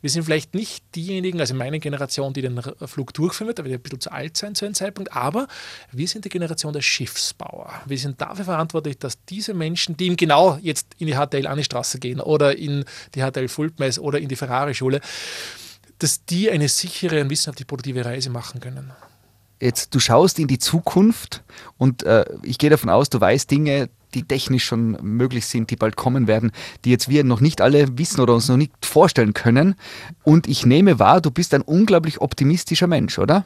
Wir 0.00 0.08
sind 0.08 0.22
vielleicht 0.22 0.54
nicht 0.54 0.84
diejenigen, 0.94 1.40
also 1.40 1.54
meine 1.54 1.80
Generation, 1.80 2.32
die 2.32 2.42
den 2.42 2.62
Flug 2.86 3.12
durchführen 3.12 3.48
wird, 3.48 3.58
da 3.58 3.64
wird 3.64 3.74
ein 3.74 3.82
bisschen 3.82 4.00
zu 4.00 4.12
alt 4.12 4.36
sein 4.36 4.54
zu 4.54 4.64
einem 4.64 4.74
Zeitpunkt, 4.74 5.12
aber 5.12 5.48
wir 5.90 6.06
sind 6.06 6.24
die 6.24 6.28
Generation 6.28 6.72
der 6.72 6.80
Schiffsbauer. 6.80 7.72
Wir 7.86 7.98
sind 7.98 8.20
dafür 8.20 8.44
verantwortlich, 8.44 8.98
dass 8.98 9.24
diese 9.24 9.52
Menschen, 9.52 9.96
die 9.96 10.14
genau 10.14 10.58
jetzt 10.62 10.94
in 10.98 11.08
die 11.08 11.14
HTL 11.14 11.48
Anne 11.48 11.64
Straße 11.64 11.98
gehen 11.98 12.20
oder 12.20 12.56
in 12.56 12.84
die 13.16 13.20
HTL 13.20 13.48
Fulpmes 13.48 13.98
oder 13.98 14.20
in 14.20 14.28
die 14.28 14.36
Ferrari-Schule, 14.36 15.00
dass 15.98 16.24
die 16.24 16.50
eine 16.50 16.68
sichere 16.68 17.20
und 17.20 17.30
wissenschaftlich 17.30 17.66
produktive 17.66 18.04
Reise 18.04 18.30
machen 18.30 18.60
können 18.60 18.92
jetzt 19.60 19.94
du 19.94 20.00
schaust 20.00 20.40
in 20.40 20.48
die 20.48 20.58
Zukunft 20.58 21.44
und 21.78 22.02
äh, 22.02 22.24
ich 22.42 22.58
gehe 22.58 22.68
davon 22.68 22.90
aus, 22.90 23.10
du 23.10 23.20
weißt 23.20 23.48
Dinge, 23.48 23.90
die 24.14 24.24
technisch 24.24 24.64
schon 24.64 24.98
möglich 25.02 25.46
sind, 25.46 25.70
die 25.70 25.76
bald 25.76 25.96
kommen 25.96 26.26
werden, 26.26 26.52
die 26.84 26.90
jetzt 26.90 27.08
wir 27.08 27.24
noch 27.24 27.40
nicht 27.40 27.60
alle 27.60 27.98
wissen 27.98 28.20
oder 28.20 28.34
uns 28.34 28.48
noch 28.48 28.56
nicht 28.56 28.72
vorstellen 28.84 29.34
können. 29.34 29.74
Und 30.22 30.46
ich 30.48 30.66
nehme 30.66 30.98
wahr, 30.98 31.20
du 31.20 31.30
bist 31.30 31.54
ein 31.54 31.62
unglaublich 31.62 32.20
optimistischer 32.20 32.86
Mensch, 32.86 33.18
oder? 33.18 33.44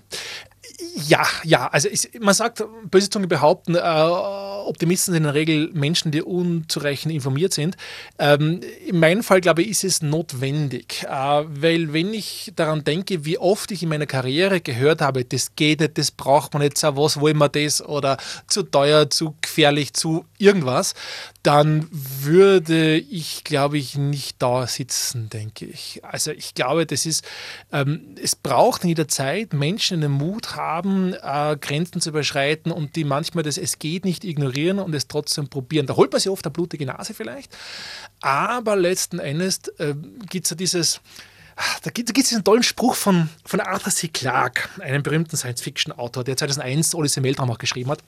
Ja, 1.08 1.26
ja, 1.44 1.68
also 1.68 1.88
ich, 1.88 2.10
man 2.20 2.34
sagt, 2.34 2.64
böse 2.90 3.10
Zunge 3.10 3.26
behaupten, 3.28 3.74
äh, 3.74 3.80
Optimisten 3.80 5.12
sind 5.12 5.18
in 5.18 5.24
der 5.24 5.34
Regel 5.34 5.70
Menschen, 5.72 6.10
die 6.10 6.22
unzureichend 6.22 7.14
informiert 7.14 7.52
sind. 7.52 7.76
Ähm, 8.18 8.60
in 8.86 8.98
meinem 8.98 9.22
Fall, 9.22 9.40
glaube 9.40 9.62
ich, 9.62 9.68
ist 9.68 9.84
es 9.84 10.02
notwendig, 10.02 11.04
äh, 11.04 11.08
weil 11.08 11.92
wenn 11.92 12.12
ich 12.12 12.52
daran 12.56 12.82
denke, 12.82 13.24
wie 13.24 13.38
oft 13.38 13.70
ich 13.70 13.82
in 13.82 13.88
meiner 13.88 14.06
Karriere 14.06 14.60
gehört 14.60 15.00
habe, 15.00 15.24
das 15.24 15.54
geht 15.54 15.80
nicht, 15.80 15.98
das 15.98 16.10
braucht 16.10 16.52
man 16.54 16.62
nicht, 16.62 16.82
was 16.82 17.20
wollen 17.20 17.38
wir 17.38 17.48
das 17.48 17.82
oder 17.82 18.16
zu 18.48 18.62
teuer, 18.62 19.08
zu 19.08 19.34
gefährlich, 19.40 19.92
zu 19.94 20.24
irgendwas, 20.38 20.94
dann 21.42 21.88
würde 21.92 22.96
ich, 22.98 23.44
glaube 23.44 23.78
ich, 23.78 23.96
nicht 23.96 24.42
da 24.42 24.66
sitzen, 24.66 25.28
denke 25.28 25.66
ich. 25.66 26.00
Also 26.04 26.32
ich 26.32 26.54
glaube, 26.54 26.86
das 26.86 27.06
ist, 27.06 27.24
ähm, 27.72 28.16
es 28.20 28.34
braucht 28.34 28.82
in 28.82 28.88
jeder 28.88 29.08
Zeit 29.08 29.52
Menschen, 29.52 30.00
die 30.00 30.06
den 30.06 30.12
Mut 30.12 30.56
haben, 30.56 30.65
äh, 31.22 31.56
Grenzen 31.60 32.00
zu 32.00 32.10
überschreiten 32.10 32.72
und 32.72 32.96
die 32.96 33.04
manchmal 33.04 33.44
das 33.44 33.58
Es 33.58 33.78
geht 33.78 34.04
nicht 34.04 34.24
ignorieren 34.24 34.78
und 34.78 34.94
es 34.94 35.08
trotzdem 35.08 35.48
probieren. 35.48 35.86
Da 35.86 35.96
holt 35.96 36.12
man 36.12 36.20
sich 36.20 36.30
oft 36.30 36.44
eine 36.44 36.52
blutige 36.52 36.86
Nase 36.86 37.14
vielleicht, 37.14 37.56
aber 38.20 38.76
letzten 38.76 39.18
Endes 39.18 39.68
äh, 39.78 39.94
gibt 40.28 40.46
es 40.46 40.50
ja 40.50 40.56
dieses, 40.56 41.00
da 41.82 41.90
gibt 41.90 42.10
es 42.10 42.14
diesen 42.14 42.44
tollen 42.44 42.62
Spruch 42.62 42.94
von, 42.94 43.28
von 43.44 43.60
Arthur 43.60 43.92
C. 43.92 44.08
Clarke, 44.08 44.68
einem 44.80 45.02
berühmten 45.02 45.36
Science-Fiction-Autor, 45.36 46.24
der 46.24 46.36
2001 46.36 46.94
Odyssey 46.94 47.22
Weltraum 47.22 47.50
auch 47.50 47.58
geschrieben 47.58 47.90
hat. 47.90 48.02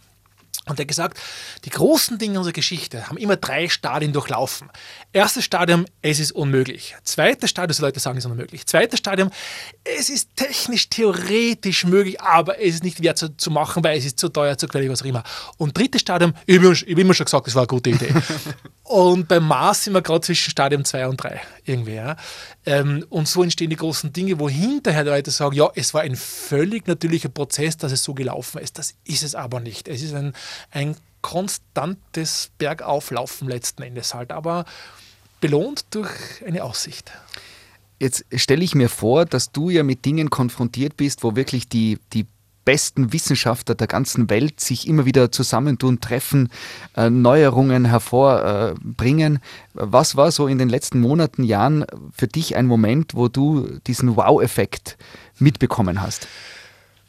Und 0.69 0.79
er 0.79 0.83
hat 0.83 0.89
gesagt, 0.89 1.19
die 1.65 1.71
großen 1.71 2.19
Dinge 2.19 2.39
unserer 2.39 2.53
Geschichte 2.53 3.09
haben 3.09 3.17
immer 3.17 3.37
drei 3.37 3.69
Stadien 3.69 4.13
durchlaufen. 4.13 4.71
Erstes 5.13 5.45
Stadium, 5.45 5.87
es 6.03 6.21
ist 6.21 6.33
unmöglich. 6.33 6.95
Zweites 7.05 7.51
Stadium, 7.51 7.75
so 7.75 7.83
Leute 7.83 8.01
sagen, 8.01 8.19
es 8.19 8.25
ist 8.25 8.31
unmöglich. 8.31 8.67
Zweites 8.67 8.99
Stadium, 8.99 9.31
es 9.85 10.11
ist 10.11 10.37
technisch, 10.37 10.89
theoretisch 10.89 11.85
möglich, 11.85 12.21
aber 12.21 12.61
es 12.61 12.77
ist 12.77 12.85
nicht 12.85 13.03
wert 13.03 13.19
zu, 13.19 13.37
zu 13.37 13.51
machen, 13.51 13.83
weil 13.85 13.99
es 13.99 14.05
ist 14.05 14.19
zu 14.19 14.29
teuer, 14.29 14.57
zu 14.59 14.67
gefährlich, 14.67 14.91
was 14.91 15.03
auch 15.03 15.07
immer. 15.07 15.25
Und 15.57 15.77
drittes 15.77 16.01
Stadium, 16.01 16.35
ich 16.47 16.57
habe 16.59 16.75
immer 17.01 17.15
schon 17.15 17.25
gesagt, 17.25 17.47
das 17.47 17.55
war 17.55 17.63
eine 17.63 17.69
gute 17.69 17.91
Idee. 17.91 18.13
und 18.89 19.29
beim 19.29 19.47
Mars 19.47 19.85
sind 19.85 19.93
wir 19.93 20.03
gerade 20.03 20.23
zwischen 20.23 20.51
Stadium 20.51 20.85
2 20.85 21.09
und 21.09 21.23
3 21.23 21.41
irgendwie. 21.65 21.95
Ja. 21.95 22.17
Ähm, 22.65 23.05
und 23.11 23.29
so 23.29 23.43
entstehen 23.43 23.71
die 23.71 23.77
großen 23.77 24.13
Dinge, 24.13 24.39
wo 24.39 24.49
hinterher 24.49 25.05
Leute 25.05 25.31
sagen, 25.31 25.55
ja, 25.55 25.71
es 25.75 25.93
war 25.95 26.01
ein 26.01 26.17
völlig 26.17 26.87
natürlicher 26.87 27.29
Prozess, 27.29 27.77
dass 27.77 27.93
es 27.93 28.03
so 28.03 28.15
gelaufen 28.15 28.59
ist. 28.61 28.79
Das 28.79 28.95
ist 29.05 29.23
es 29.23 29.35
aber 29.35 29.61
nicht. 29.61 29.89
Es 29.89 30.03
ist 30.03 30.15
ein 30.15 30.33
ein 30.71 30.97
konstantes 31.21 32.51
Bergauflaufen 32.59 33.49
letzten 33.49 33.83
Endes 33.83 34.15
halt, 34.15 34.33
aber 34.33 34.65
belohnt 35.41 35.87
durch 35.91 36.11
eine 36.47 36.65
Aussicht. 36.65 37.13
Jetzt 37.99 38.25
stelle 38.35 38.63
ich 38.63 38.75
mir 38.75 38.89
vor, 38.89 39.25
dass 39.25 39.51
du 39.51 39.71
ja 39.71 39.83
mit 39.83 40.05
Dingen 40.05 40.31
konfrontiert 40.31 40.97
bist, 40.97 41.25
wo 41.25 41.35
wirklich 41.35 41.69
die, 41.69 41.99
die 42.13 42.27
besten 42.69 43.15
Wissenschaftler 43.15 43.75
der 43.75 43.87
ganzen 43.87 44.29
Welt 44.29 44.61
sich 44.61 44.87
immer 44.87 45.07
wieder 45.07 45.33
zusammentun, 45.33 46.01
treffen, 46.01 46.51
äh, 46.99 47.09
Neuerungen 47.09 47.87
hervorbringen. 47.87 49.39
Was 49.73 50.17
war 50.17 50.31
so 50.31 50.47
in 50.47 50.59
den 50.59 50.69
letzten 50.69 51.01
Monaten, 51.01 51.45
Jahren 51.45 51.87
für 52.13 52.27
dich 52.27 52.57
ein 52.57 52.67
Moment, 52.67 53.15
wo 53.15 53.29
du 53.29 53.67
diesen 53.87 54.17
Wow-Effekt 54.17 54.99
mitbekommen 55.39 56.03
hast? 56.03 56.29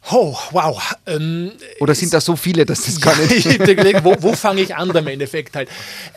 Oh, 0.08 0.34
wow. 0.50 0.96
Ähm, 1.06 1.52
Oder 1.78 1.94
sind 1.94 2.12
da 2.12 2.20
so 2.20 2.34
viele, 2.34 2.64
dass 2.64 2.82
das 2.84 3.00
gar 3.00 3.16
nicht. 3.16 3.46
ich 3.46 4.04
wo, 4.04 4.16
wo 4.20 4.32
fange 4.32 4.62
ich 4.62 4.74
an 4.74 4.90
im 4.90 5.06
Endeffekt 5.06 5.54
halt? 5.54 5.68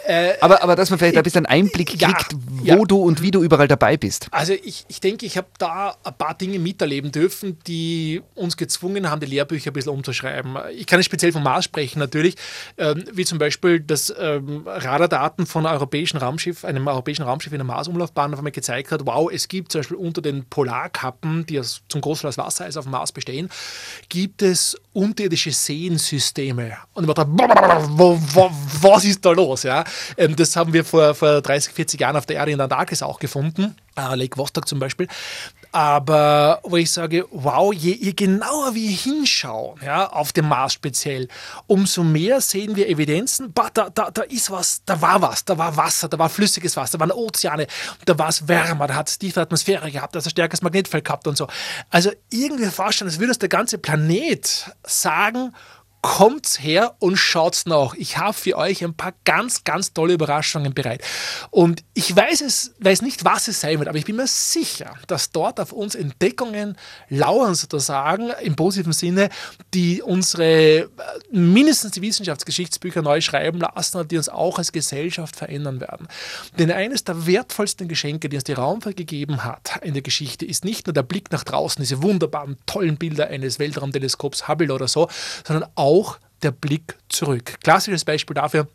Äh, 0.07 0.33
aber, 0.39 0.63
aber 0.63 0.75
dass 0.75 0.89
man 0.89 0.97
vielleicht 0.97 1.17
ein 1.17 1.23
bisschen 1.23 1.45
Einblick 1.45 1.89
kriegt, 1.89 2.01
ja, 2.01 2.17
wo 2.31 2.63
ja. 2.63 2.75
du 2.85 2.97
und 3.01 3.21
wie 3.21 3.29
du 3.29 3.43
überall 3.43 3.67
dabei 3.67 3.97
bist. 3.97 4.27
Also 4.31 4.53
ich, 4.53 4.85
ich 4.87 4.99
denke, 5.01 5.25
ich 5.25 5.37
habe 5.37 5.47
da 5.57 5.95
ein 6.03 6.13
paar 6.17 6.33
Dinge 6.33 6.59
miterleben 6.59 7.11
dürfen, 7.11 7.59
die 7.67 8.21
uns 8.35 8.57
gezwungen 8.57 9.09
haben, 9.09 9.19
die 9.19 9.27
Lehrbücher 9.27 9.71
ein 9.71 9.73
bisschen 9.73 9.91
umzuschreiben. 9.91 10.57
Ich 10.75 10.87
kann 10.87 10.99
nicht 10.99 11.07
speziell 11.07 11.31
vom 11.31 11.43
Mars 11.43 11.65
sprechen 11.65 11.99
natürlich, 11.99 12.35
ähm, 12.77 13.03
wie 13.11 13.25
zum 13.25 13.37
Beispiel, 13.37 13.79
dass 13.79 14.13
ähm, 14.17 14.63
Radardaten 14.65 15.45
von 15.45 15.65
einem 15.65 15.75
europäischen 15.75 16.17
Raumschiff, 16.17 16.65
einem 16.65 16.87
europäischen 16.87 17.23
Raumschiff 17.23 17.51
in 17.51 17.59
der 17.59 17.65
Marsumlaufbahn 17.65 18.33
auf 18.33 18.39
einmal 18.39 18.51
gezeigt 18.53 18.91
hat, 18.91 19.05
wow, 19.05 19.29
es 19.31 19.49
gibt 19.49 19.71
zum 19.71 19.79
Beispiel 19.79 19.97
unter 19.97 20.21
den 20.21 20.45
Polarkappen, 20.45 21.45
die 21.45 21.61
zum 21.89 22.01
Großteil 22.01 22.29
aus 22.29 22.37
Wassereis 22.37 22.77
auf 22.77 22.85
dem 22.85 22.91
Mars 22.91 23.11
bestehen, 23.11 23.49
gibt 24.09 24.41
es 24.41 24.77
unterirdische 24.93 25.51
Seensysteme. 25.51 26.77
Und 26.93 27.05
man 27.05 27.15
dachte, 27.15 27.31
was 28.81 29.05
ist 29.05 29.25
da 29.25 29.31
los? 29.31 29.63
Ja? 29.63 29.83
Ähm, 30.17 30.35
das 30.35 30.55
haben 30.55 30.73
wir 30.73 30.85
vor, 30.85 31.13
vor 31.15 31.41
30, 31.41 31.73
40 31.73 31.99
Jahren 31.99 32.15
auf 32.15 32.25
der 32.25 32.37
Erde 32.37 32.51
in 32.51 32.57
der 32.57 32.65
Antarktis 32.65 33.01
auch 33.01 33.19
gefunden, 33.19 33.75
äh, 33.95 34.15
Lake 34.15 34.37
Vostok 34.37 34.67
zum 34.67 34.79
Beispiel. 34.79 35.07
Aber 35.73 36.59
wo 36.61 36.77
ich 36.77 36.91
sage, 36.91 37.25
wow, 37.31 37.73
je, 37.73 37.93
je 37.93 38.13
genauer 38.13 38.75
wir 38.75 38.91
hinschauen, 38.91 39.79
ja, 39.83 40.07
auf 40.07 40.31
dem 40.31 40.47
Mars 40.47 40.73
speziell, 40.73 41.27
umso 41.65 42.03
mehr 42.03 42.41
sehen 42.41 42.75
wir 42.75 42.87
Evidenzen, 42.87 43.51
bah, 43.51 43.71
da, 43.73 43.89
da, 43.89 44.11
da 44.11 44.21
ist 44.21 44.51
was, 44.51 44.83
da 44.85 45.01
war 45.01 45.19
was, 45.23 45.43
da 45.45 45.57
war 45.57 45.75
Wasser, 45.75 46.07
da 46.07 46.19
war 46.19 46.29
flüssiges 46.29 46.77
Wasser, 46.77 46.99
da 46.99 47.07
waren 47.07 47.11
Ozeane, 47.11 47.65
da 48.05 48.19
war 48.19 48.29
es 48.29 48.47
wärmer, 48.47 48.85
da 48.85 48.93
hat 48.93 49.09
es 49.09 49.17
tiefe 49.17 49.41
Atmosphäre 49.41 49.89
gehabt, 49.89 50.13
da 50.13 50.17
hat 50.17 50.21
es 50.21 50.27
ein 50.27 50.29
stärkeres 50.29 50.61
Magnetfeld 50.61 51.05
gehabt 51.05 51.25
und 51.25 51.37
so. 51.37 51.47
Also 51.89 52.11
irgendwie 52.29 52.65
vorstellen, 52.65 53.09
als 53.09 53.17
würde 53.17 53.31
uns 53.31 53.39
der 53.39 53.49
ganze 53.49 53.79
Planet 53.79 54.71
sagen, 54.83 55.55
kommt's 56.03 56.61
her 56.61 56.95
und 56.99 57.15
schaut's 57.15 57.65
nach. 57.65 57.95
Ich 57.95 58.17
habe 58.17 58.33
für 58.33 58.57
euch 58.57 58.83
ein 58.83 58.93
paar 58.93 59.13
ganz, 59.23 59.63
ganz 59.63 59.93
tolle 59.93 60.13
Überraschungen 60.13 60.73
bereit. 60.73 61.01
Und 61.49 61.85
ich 61.93 62.13
weiß 62.13 62.41
es, 62.41 62.73
weiß 62.79 63.01
nicht, 63.01 63.23
was 63.23 63.47
es 63.47 63.61
sein 63.61 63.79
wird, 63.79 63.87
aber 63.87 63.97
ich 63.97 64.03
bin 64.03 64.17
mir 64.17 64.27
sicher, 64.27 64.95
dass 65.07 65.31
dort 65.31 65.61
auf 65.61 65.71
uns 65.71 65.95
Entdeckungen 65.95 66.77
lauern, 67.07 67.55
sozusagen, 67.55 68.31
im 68.41 68.57
positiven 68.57 68.91
Sinne, 68.91 69.29
die 69.73 70.01
unsere, 70.01 70.43
äh, 70.43 70.87
mindestens 71.31 71.91
die 71.91 72.01
Wissenschaftsgeschichtsbücher 72.01 73.01
neu 73.01 73.21
schreiben 73.21 73.59
lassen 73.59 73.97
und 73.97 74.11
die 74.11 74.17
uns 74.17 74.27
auch 74.27 74.57
als 74.57 74.73
Gesellschaft 74.73 75.37
verändern 75.37 75.79
werden. 75.79 76.09
Denn 76.59 76.69
eines 76.69 77.05
der 77.05 77.25
wertvollsten 77.25 77.87
Geschenke, 77.87 78.27
die 78.27 78.35
uns 78.35 78.43
die 78.43 78.53
Raumfahrt 78.53 78.97
gegeben 78.97 79.45
hat 79.45 79.79
in 79.81 79.93
der 79.93 80.03
Geschichte, 80.03 80.45
ist 80.45 80.65
nicht 80.65 80.85
nur 80.85 80.93
der 80.93 81.03
Blick 81.03 81.31
nach 81.31 81.45
draußen, 81.45 81.81
diese 81.81 82.03
wunderbaren, 82.03 82.57
tollen 82.65 82.97
Bilder 82.97 83.27
eines 83.27 83.57
Weltraumteleskops 83.57 84.49
Hubble 84.49 84.73
oder 84.73 84.89
so, 84.89 85.07
sondern 85.47 85.69
auch 85.75 85.92
auch 85.93 86.17
der 86.41 86.51
Blick 86.51 86.97
zurück. 87.09 87.55
Klassisches 87.63 88.03
Beispiel 88.03 88.33
dafür 88.33 88.67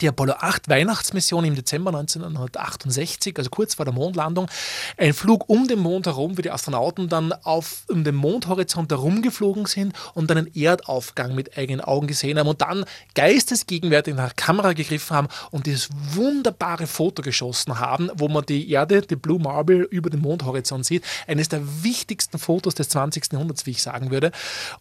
die 0.00 0.08
Apollo 0.08 0.34
8 0.40 0.68
Weihnachtsmission 0.68 1.44
im 1.44 1.54
Dezember 1.54 1.90
1968, 1.90 3.36
also 3.38 3.50
kurz 3.50 3.74
vor 3.74 3.84
der 3.84 3.94
Mondlandung, 3.94 4.48
ein 4.96 5.14
Flug 5.14 5.48
um 5.48 5.68
den 5.68 5.78
Mond 5.78 6.06
herum, 6.06 6.36
wie 6.38 6.42
die 6.42 6.50
Astronauten 6.50 7.08
dann 7.08 7.32
auf 7.32 7.84
um 7.88 8.04
den 8.04 8.14
Mondhorizont 8.14 8.90
herumgeflogen 8.90 9.66
sind 9.66 9.94
und 10.14 10.30
einen 10.30 10.54
Erdaufgang 10.54 11.34
mit 11.34 11.56
eigenen 11.56 11.80
Augen 11.80 12.06
gesehen 12.06 12.38
haben 12.38 12.48
und 12.48 12.60
dann 12.60 12.84
geistesgegenwärtig 13.14 14.14
nach 14.14 14.36
Kamera 14.36 14.72
gegriffen 14.72 15.16
haben 15.16 15.28
und 15.50 15.66
dieses 15.66 15.88
wunderbare 16.12 16.86
Foto 16.86 17.22
geschossen 17.22 17.78
haben, 17.78 18.10
wo 18.14 18.28
man 18.28 18.44
die 18.44 18.70
Erde, 18.70 19.02
die 19.02 19.16
Blue 19.16 19.40
Marble 19.40 19.82
über 19.90 20.10
den 20.10 20.20
Mondhorizont 20.20 20.84
sieht. 20.84 21.04
Eines 21.26 21.48
der 21.48 21.62
wichtigsten 21.82 22.38
Fotos 22.38 22.74
des 22.74 22.88
20. 22.90 23.32
Jahrhunderts, 23.32 23.66
wie 23.66 23.72
ich 23.72 23.82
sagen 23.82 24.10
würde. 24.10 24.32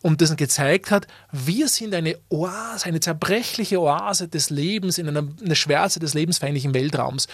Und 0.01 0.21
das 0.21 0.35
gezeigt 0.35 0.91
hat, 0.91 1.07
wir 1.31 1.67
sind 1.67 1.93
eine 1.93 2.17
Oase, 2.29 2.85
eine 2.87 2.99
zerbrechliche 2.99 3.79
Oase 3.79 4.27
des 4.27 4.49
Lebens 4.49 4.97
in 4.97 5.04
in 5.07 5.17
einer, 5.17 5.27
einer 5.43 5.55
Schwärze 5.55 5.99
des 5.99 6.13
lebensfeindlichen 6.13 6.73
Weltraums. 6.73 7.27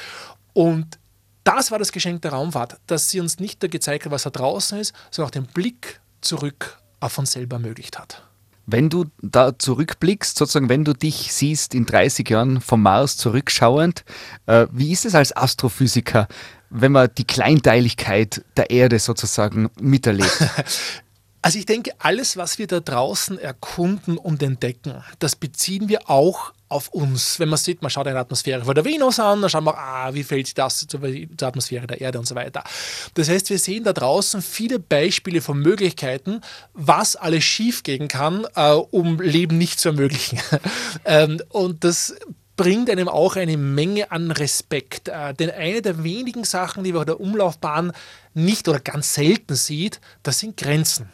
Und 0.54 1.00
das 1.44 1.72
war 1.72 1.80
das 1.80 1.92
Geschenk 1.92 2.22
der 2.22 2.34
Raumfahrt, 2.34 2.80
dass 2.88 3.10
sie 3.10 3.20
uns 3.20 3.40
nicht 3.40 3.62
nur 3.62 3.70
gezeigt 3.70 4.06
hat, 4.06 4.12
was 4.12 4.24
da 4.24 4.30
draußen 4.30 4.80
ist, 4.80 4.94
sondern 5.10 5.28
auch 5.28 5.32
den 5.32 5.46
Blick 5.46 6.00
zurück 6.22 6.78
auf 7.00 7.18
uns 7.18 7.32
selber 7.32 7.56
ermöglicht 7.56 7.98
hat. 7.98 8.24
Wenn 8.68 8.90
du 8.90 9.06
da 9.22 9.58
zurückblickst, 9.58 10.38
sozusagen, 10.38 10.70
wenn 10.70 10.86
du 10.86 10.94
dich 10.94 11.34
siehst 11.34 11.74
in 11.74 11.86
30 11.86 12.30
Jahren 12.30 12.62
vom 12.62 12.84
Mars 12.84 13.18
zurückschauend, 13.18 14.06
äh, 14.46 14.68
wie 14.72 14.92
ist 14.92 15.06
es 15.06 15.16
als 15.16 15.36
Astrophysiker, 15.36 16.28
wenn 16.70 16.92
man 16.92 17.10
die 17.18 17.26
Kleinteiligkeit 17.26 18.46
der 18.56 18.70
Erde 18.70 19.00
sozusagen 19.00 19.70
miterlebt? 19.80 20.32
Also 21.44 21.58
ich 21.58 21.66
denke, 21.66 21.92
alles, 21.98 22.38
was 22.38 22.60
wir 22.60 22.68
da 22.68 22.80
draußen 22.80 23.40
erkunden 23.40 24.18
und 24.18 24.44
entdecken, 24.44 25.04
das 25.18 25.36
beziehen 25.36 25.90
wir 25.90 26.08
auch 26.10 26.54
auf 26.70 26.90
uns. 26.90 27.40
Wenn 27.40 27.50
man 27.50 27.58
sieht, 27.58 27.82
man 27.82 27.90
schaut 27.90 28.08
eine 28.08 28.20
Atmosphäre 28.20 28.64
von 28.64 28.76
der 28.76 28.86
Venus 28.86 29.20
an, 29.20 29.42
dann 29.42 29.50
schauen 29.50 29.64
wir, 29.64 29.78
ah, 29.78 30.14
wie 30.14 30.24
fällt 30.24 30.56
das 30.58 30.88
zur, 30.88 31.02
zur 31.02 31.48
Atmosphäre 31.48 31.88
der 31.88 32.00
Erde 32.00 32.20
und 32.20 32.28
so 32.28 32.36
weiter. 32.36 32.64
Das 33.16 33.28
heißt, 33.28 33.50
wir 33.50 33.58
sehen 33.58 33.84
da 33.84 33.92
draußen 33.92 34.42
viele 34.42 34.78
Beispiele 34.78 35.42
von 35.42 35.58
Möglichkeiten, 35.58 36.42
was 36.74 37.16
alles 37.16 37.44
schiefgehen 37.44 38.08
kann, 38.08 38.46
äh, 38.56 38.74
um 38.74 39.20
Leben 39.20 39.58
nicht 39.58 39.80
zu 39.80 39.90
ermöglichen. 39.90 40.40
ähm, 41.06 41.42
und 41.50 41.84
das 41.84 42.16
bringt 42.56 42.92
einem 42.92 43.10
auch 43.10 43.36
eine 43.36 43.58
Menge 43.58 44.12
an 44.12 44.30
Respekt. 44.30 45.08
Äh, 45.08 45.34
denn 45.34 45.50
eine 45.50 45.82
der 45.82 46.04
wenigen 46.04 46.44
Sachen, 46.44 46.84
die 46.84 46.92
man 46.92 47.00
auf 47.00 47.06
der 47.06 47.20
Umlaufbahn 47.20 47.92
nicht 48.36 48.68
oder 48.68 48.80
ganz 48.80 49.16
selten 49.16 49.56
sieht, 49.56 50.00
das 50.22 50.40
sind 50.40 50.58
Grenzen. 50.58 51.10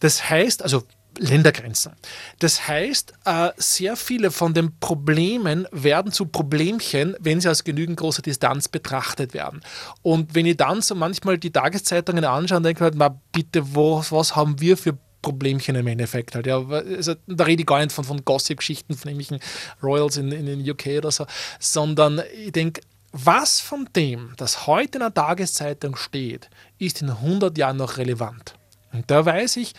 Das 0.00 0.28
heißt, 0.30 0.62
also 0.62 0.84
Ländergrenzen. 1.18 1.92
Das 2.38 2.68
heißt, 2.68 3.12
äh, 3.24 3.50
sehr 3.56 3.96
viele 3.96 4.30
von 4.30 4.54
den 4.54 4.78
Problemen 4.78 5.66
werden 5.72 6.12
zu 6.12 6.26
Problemchen, 6.26 7.16
wenn 7.20 7.40
sie 7.40 7.48
aus 7.48 7.64
genügend 7.64 7.98
großer 7.98 8.22
Distanz 8.22 8.68
betrachtet 8.68 9.34
werden. 9.34 9.60
Und 10.02 10.34
wenn 10.34 10.46
ich 10.46 10.56
dann 10.56 10.82
so 10.82 10.94
manchmal 10.94 11.38
die 11.38 11.50
Tageszeitungen 11.50 12.24
anschaue 12.24 12.62
denke, 12.62 12.84
halt, 12.84 12.96
bitte, 13.32 13.74
was, 13.74 14.12
was 14.12 14.36
haben 14.36 14.60
wir 14.60 14.76
für 14.76 14.96
Problemchen 15.22 15.74
im 15.76 15.86
Endeffekt 15.86 16.34
halt. 16.34 16.46
Ja, 16.46 16.66
also, 16.66 17.14
da 17.26 17.44
rede 17.44 17.62
ich 17.62 17.66
gar 17.66 17.80
nicht 17.80 17.92
von, 17.92 18.04
von 18.04 18.24
Gossip-Geschichten 18.24 18.96
von 18.96 19.10
irgendwelchen 19.10 19.44
Royals 19.82 20.16
in, 20.16 20.32
in 20.32 20.46
den 20.46 20.68
UK 20.68 20.98
oder 20.98 21.10
so, 21.10 21.26
sondern 21.58 22.22
ich 22.34 22.52
denke, 22.52 22.80
was 23.12 23.60
von 23.60 23.88
dem, 23.94 24.32
das 24.36 24.66
heute 24.66 24.98
in 24.98 25.00
der 25.00 25.12
Tageszeitung 25.12 25.96
steht, 25.96 26.48
ist 26.78 27.02
in 27.02 27.10
100 27.10 27.58
Jahren 27.58 27.76
noch 27.76 27.98
relevant? 27.98 28.54
Und 28.92 29.10
da 29.10 29.24
weiß 29.24 29.56
ich, 29.56 29.74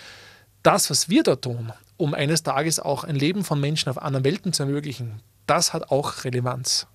das, 0.64 0.90
was 0.90 1.10
wir 1.10 1.24
da 1.24 1.36
tun, 1.36 1.72
um 1.98 2.14
eines 2.14 2.44
Tages 2.44 2.80
auch 2.80 3.04
ein 3.04 3.16
Leben 3.16 3.44
von 3.44 3.60
Menschen 3.60 3.90
auf 3.90 4.02
anderen 4.02 4.24
Welten 4.24 4.54
zu 4.54 4.64
ermöglichen, 4.64 5.22
das 5.48 5.74
hat 5.74 5.92
auch 5.92 6.24
Relevanz. 6.24 6.88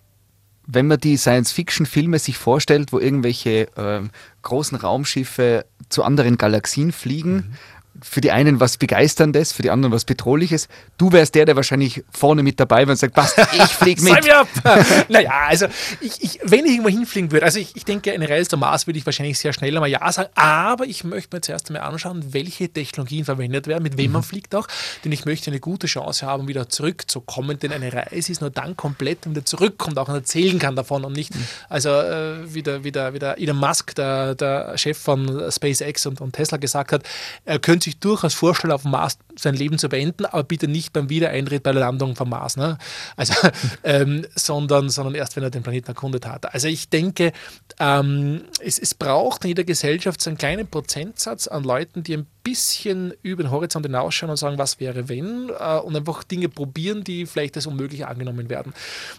Wenn 0.68 0.88
man 0.88 0.98
die 0.98 1.16
Science-Fiction-Filme 1.16 2.18
sich 2.18 2.38
vorstellt, 2.38 2.92
wo 2.92 2.98
irgendwelche 2.98 3.68
äh, 3.76 4.02
großen 4.42 4.76
Raumschiffe 4.76 5.64
zu 5.88 6.02
anderen 6.02 6.38
Galaxien 6.38 6.90
fliegen, 6.90 7.34
mhm 7.34 7.54
für 8.02 8.20
die 8.20 8.30
einen 8.30 8.60
was 8.60 8.76
Begeisterndes, 8.76 9.52
für 9.52 9.62
die 9.62 9.70
anderen 9.70 9.92
was 9.92 10.04
Bedrohliches. 10.04 10.68
Du 10.98 11.12
wärst 11.12 11.34
der, 11.34 11.44
der 11.44 11.56
wahrscheinlich 11.56 12.04
vorne 12.10 12.42
mit 12.42 12.60
dabei 12.60 12.80
wäre 12.80 12.90
und 12.92 12.96
sagt, 12.96 13.14
passt, 13.14 13.38
ich 13.52 13.62
fliege 13.62 14.02
mit. 14.02 14.14
naja, 15.08 15.30
also 15.48 15.66
ich, 16.00 16.22
ich, 16.22 16.40
wenn 16.42 16.64
ich 16.64 16.72
irgendwo 16.72 16.90
hinfliegen 16.90 17.32
würde, 17.32 17.44
also 17.44 17.58
ich, 17.58 17.74
ich 17.74 17.84
denke, 17.84 18.12
eine 18.12 18.28
Reise 18.28 18.50
zum 18.50 18.60
Mars 18.60 18.86
würde 18.86 18.98
ich 18.98 19.06
wahrscheinlich 19.06 19.38
sehr 19.38 19.52
schnell 19.52 19.74
einmal 19.74 19.90
Ja 19.90 20.10
sagen, 20.12 20.28
aber 20.34 20.84
ich 20.86 21.04
möchte 21.04 21.36
mir 21.36 21.40
zuerst 21.40 21.70
einmal 21.70 21.82
anschauen, 21.82 22.32
welche 22.32 22.68
Technologien 22.68 23.24
verwendet 23.24 23.66
werden, 23.66 23.82
mit 23.82 23.96
wem 23.96 24.06
mhm. 24.06 24.12
man 24.14 24.22
fliegt 24.22 24.54
auch, 24.54 24.68
denn 25.04 25.12
ich 25.12 25.24
möchte 25.24 25.50
eine 25.50 25.60
gute 25.60 25.86
Chance 25.86 26.26
haben, 26.26 26.48
wieder 26.48 26.68
zurückzukommen, 26.68 27.58
denn 27.58 27.72
eine 27.72 27.92
Reise 27.92 28.32
ist 28.32 28.40
nur 28.40 28.50
dann 28.50 28.76
komplett, 28.76 29.24
wenn 29.24 29.32
man 29.32 29.44
zurückkommt, 29.44 29.98
auch 29.98 30.08
erzählen 30.08 30.58
kann 30.58 30.76
davon 30.76 31.04
und 31.04 31.12
nicht, 31.12 31.34
mhm. 31.34 31.46
also 31.68 31.90
äh, 31.90 32.52
wie, 32.52 32.62
der, 32.62 32.84
wie, 32.84 32.92
der, 32.92 33.14
wie 33.14 33.18
der 33.18 33.38
Elon 33.38 33.56
Musk, 33.56 33.94
der, 33.94 34.34
der 34.34 34.76
Chef 34.78 34.98
von 34.98 35.50
SpaceX 35.50 36.06
und, 36.06 36.20
und 36.20 36.32
Tesla 36.32 36.58
gesagt 36.58 36.92
hat, 36.92 37.02
er 37.44 37.58
könnte 37.58 37.85
sich 37.86 37.98
durchaus 37.98 38.34
vorstellen, 38.34 38.72
auf 38.72 38.82
dem 38.82 38.90
Mars 38.90 39.18
sein 39.36 39.54
Leben 39.54 39.78
zu 39.78 39.88
beenden, 39.88 40.26
aber 40.26 40.44
bitte 40.44 40.68
nicht 40.68 40.92
beim 40.92 41.08
Wiedereintritt 41.08 41.62
bei 41.62 41.72
der 41.72 41.80
Landung 41.80 42.14
vom 42.14 42.30
Mars, 42.30 42.56
ne? 42.56 42.78
also, 43.16 43.34
ähm, 43.84 44.26
sondern, 44.34 44.90
sondern 44.90 45.14
erst, 45.14 45.36
wenn 45.36 45.42
er 45.42 45.50
den 45.50 45.62
Planeten 45.62 45.88
erkundet 45.88 46.26
hat. 46.26 46.52
Also 46.52 46.68
ich 46.68 46.88
denke, 46.88 47.32
ähm, 47.78 48.42
es, 48.60 48.78
es 48.78 48.94
braucht 48.94 49.44
in 49.44 49.48
jeder 49.48 49.64
Gesellschaft 49.64 50.20
so 50.20 50.30
einen 50.30 50.38
kleinen 50.38 50.66
Prozentsatz 50.66 51.48
an 51.48 51.64
Leuten, 51.64 52.02
die 52.02 52.16
ein 52.16 52.26
bisschen 52.42 53.12
über 53.22 53.42
den 53.42 53.50
Horizont 53.50 53.86
hinausschauen 53.86 54.30
und 54.30 54.36
sagen, 54.36 54.58
was 54.58 54.78
wäre 54.80 55.08
wenn, 55.08 55.50
äh, 55.58 55.78
und 55.78 55.96
einfach 55.96 56.24
Dinge 56.24 56.48
probieren, 56.48 57.04
die 57.04 57.26
vielleicht 57.26 57.56
als 57.56 57.66
unmöglich 57.66 58.06
angenommen 58.06 58.50
werden. 58.50 58.72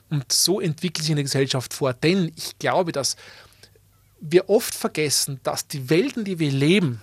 Und 0.10 0.32
so 0.32 0.62
entwickelt 0.62 1.04
sich 1.04 1.12
eine 1.12 1.24
Gesellschaft 1.24 1.74
vor. 1.74 1.94
Denn 1.94 2.32
ich 2.36 2.58
glaube, 2.60 2.92
dass 2.92 3.16
wir 4.20 4.50
oft 4.50 4.74
vergessen, 4.74 5.40
dass 5.44 5.68
die 5.68 5.90
Welten, 5.90 6.24
die 6.24 6.40
wir 6.40 6.52
leben, 6.52 7.02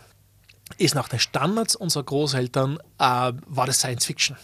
ist 0.78 0.94
nach 0.94 1.08
den 1.08 1.18
Standards 1.18 1.76
unserer 1.76 2.04
Großeltern, 2.04 2.78
äh, 2.98 3.32
war 3.46 3.66
das 3.66 3.78
Science 3.78 4.06
Fiction. 4.06 4.36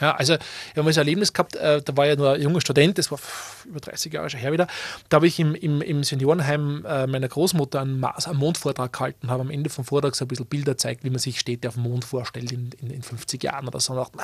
Ja, 0.00 0.14
also 0.14 0.34
ich 0.34 0.76
habe 0.76 0.84
mal 0.84 0.92
so 0.92 1.00
ein 1.00 1.06
Erlebnis 1.06 1.32
gehabt, 1.32 1.56
äh, 1.56 1.82
da 1.82 1.96
war 1.96 2.06
ja 2.06 2.14
nur 2.14 2.32
ein 2.32 2.40
junger 2.40 2.60
Student, 2.60 2.98
das 2.98 3.10
war 3.10 3.18
über 3.64 3.80
30 3.80 4.12
Jahre 4.12 4.30
schon 4.30 4.40
her 4.40 4.52
wieder, 4.52 4.68
da 5.08 5.16
habe 5.16 5.26
ich 5.26 5.40
im, 5.40 5.54
im, 5.54 5.82
im 5.82 6.04
Seniorenheim 6.04 6.84
äh, 6.86 7.06
meiner 7.06 7.28
Großmutter 7.28 7.80
einen, 7.80 7.98
Mars, 7.98 8.28
einen 8.28 8.38
Mondvortrag 8.38 8.92
gehalten, 8.92 9.28
habe 9.30 9.40
am 9.40 9.50
Ende 9.50 9.70
vom 9.70 9.84
Vortrag 9.84 10.14
so 10.14 10.24
ein 10.24 10.28
bisschen 10.28 10.46
Bilder 10.46 10.72
gezeigt, 10.72 11.04
wie 11.04 11.10
man 11.10 11.18
sich 11.18 11.40
Städte 11.40 11.68
auf 11.68 11.74
dem 11.74 11.82
Mond 11.82 12.04
vorstellt 12.04 12.52
in, 12.52 12.70
in, 12.80 12.90
in 12.90 13.02
50 13.02 13.42
Jahren 13.42 13.66
oder 13.66 13.80
so. 13.80 13.92
Und 13.92 13.98
dachte, 13.98 14.18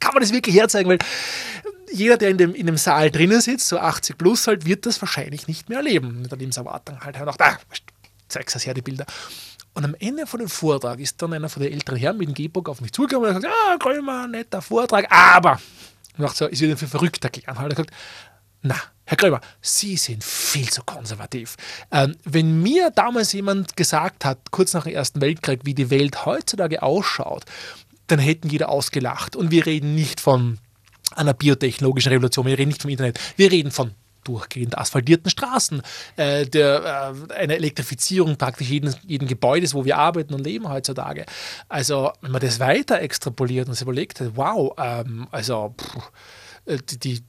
kann 0.00 0.14
man 0.14 0.22
das 0.22 0.32
wirklich 0.32 0.56
herzeigen? 0.56 0.88
Weil 0.88 0.98
jeder, 1.92 2.16
der 2.16 2.30
in 2.30 2.38
dem, 2.38 2.54
in 2.54 2.66
dem 2.66 2.76
Saal 2.76 3.10
drinnen 3.10 3.40
sitzt, 3.40 3.68
so 3.68 3.78
80 3.78 4.16
plus 4.16 4.46
halt, 4.46 4.64
wird 4.64 4.86
das 4.86 5.00
wahrscheinlich 5.02 5.46
nicht 5.46 5.68
mehr 5.68 5.78
erleben. 5.78 6.22
Mit 6.22 6.30
der 6.30 6.38
Lebenserwartung 6.38 7.00
halt. 7.00 7.18
Und 7.18 7.26
dachte, 7.26 7.44
ah, 7.44 7.58
zeig's 8.28 8.54
das 8.54 8.66
her, 8.66 8.74
die 8.74 8.82
Bilder. 8.82 9.06
Und 9.76 9.84
am 9.84 9.94
Ende 9.98 10.26
von 10.26 10.40
dem 10.40 10.48
Vortrag 10.48 10.98
ist 11.00 11.20
dann 11.20 11.34
einer 11.34 11.50
von 11.50 11.62
den 11.62 11.70
älteren 11.70 11.98
Herren 11.98 12.16
mit 12.16 12.28
dem 12.28 12.34
Gehbock 12.34 12.70
auf 12.70 12.80
mich 12.80 12.92
zugekommen 12.92 13.28
und 13.28 13.34
hat 13.34 13.42
gesagt, 13.42 13.54
ja, 13.68 13.76
Krömer, 13.76 14.26
netter 14.26 14.62
Vortrag, 14.62 15.04
aber, 15.10 15.60
und 16.16 16.34
so, 16.34 16.46
ist 16.46 16.62
wieder 16.62 16.78
für 16.78 16.86
verrückt 16.86 17.22
erklären. 17.22 17.58
Hat 17.58 17.66
er 17.66 17.68
gesagt, 17.68 17.90
na, 18.62 18.76
Herr 19.04 19.18
Krömer, 19.18 19.42
Sie 19.60 19.98
sind 19.98 20.24
viel 20.24 20.70
zu 20.70 20.82
konservativ. 20.82 21.56
Ähm, 21.92 22.16
wenn 22.24 22.62
mir 22.62 22.90
damals 22.90 23.34
jemand 23.34 23.76
gesagt 23.76 24.24
hat, 24.24 24.50
kurz 24.50 24.72
nach 24.72 24.84
dem 24.84 24.94
Ersten 24.94 25.20
Weltkrieg, 25.20 25.60
wie 25.64 25.74
die 25.74 25.90
Welt 25.90 26.24
heutzutage 26.24 26.82
ausschaut, 26.82 27.44
dann 28.06 28.18
hätten 28.18 28.48
jeder 28.48 28.70
ausgelacht. 28.70 29.36
Und 29.36 29.50
wir 29.50 29.66
reden 29.66 29.94
nicht 29.94 30.22
von 30.22 30.58
einer 31.14 31.34
biotechnologischen 31.34 32.12
Revolution, 32.12 32.46
wir 32.46 32.56
reden 32.56 32.68
nicht 32.68 32.80
vom 32.80 32.90
Internet, 32.90 33.20
wir 33.36 33.52
reden 33.52 33.72
von 33.72 33.92
durchgehend 34.26 34.76
asphaltierten 34.76 35.30
Straßen, 35.30 35.82
äh, 36.16 36.46
der, 36.46 37.14
äh, 37.30 37.34
eine 37.34 37.56
Elektrifizierung 37.56 38.36
praktisch 38.36 38.68
jeden, 38.68 38.94
jeden 39.06 39.28
Gebäudes, 39.28 39.74
wo 39.74 39.84
wir 39.84 39.98
arbeiten 39.98 40.34
und 40.34 40.44
leben 40.44 40.68
heutzutage. 40.68 41.26
Also, 41.68 42.12
wenn 42.20 42.32
man 42.32 42.40
das 42.40 42.60
weiter 42.60 43.00
extrapoliert 43.00 43.68
und 43.68 43.74
sich 43.74 43.82
überlegt, 43.82 44.22
wow, 44.34 44.74
ähm, 44.78 45.28
also 45.30 45.74
pff, 45.78 46.10
äh, 46.66 46.78
die, 46.78 46.98
die, 46.98 47.24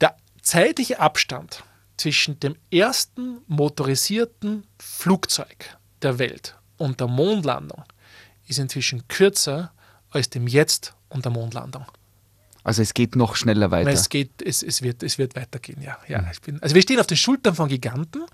der 0.00 0.16
zeitliche 0.42 1.00
Abstand 1.00 1.64
zwischen 1.96 2.38
dem 2.40 2.56
ersten 2.72 3.40
motorisierten 3.46 4.64
Flugzeug 4.78 5.76
der 6.02 6.18
Welt 6.18 6.56
und 6.76 7.00
der 7.00 7.08
Mondlandung 7.08 7.84
ist 8.46 8.58
inzwischen 8.58 9.06
kürzer 9.08 9.72
als 10.10 10.30
dem 10.30 10.46
Jetzt 10.46 10.94
und 11.08 11.24
der 11.24 11.32
Mondlandung. 11.32 11.84
Also 12.68 12.82
es 12.82 12.92
geht 12.92 13.16
noch 13.16 13.34
schneller 13.34 13.70
weiter. 13.70 13.88
Es, 13.88 14.10
geht, 14.10 14.42
es, 14.42 14.62
es, 14.62 14.82
wird, 14.82 15.02
es 15.02 15.16
wird 15.16 15.34
weitergehen, 15.36 15.80
ja. 15.80 15.96
ja 16.06 16.22
ich 16.30 16.42
bin, 16.42 16.62
also 16.62 16.74
wir 16.74 16.82
stehen 16.82 17.00
auf 17.00 17.06
den 17.06 17.16
Schultern 17.16 17.54
von 17.54 17.66
Giganten 17.66 18.26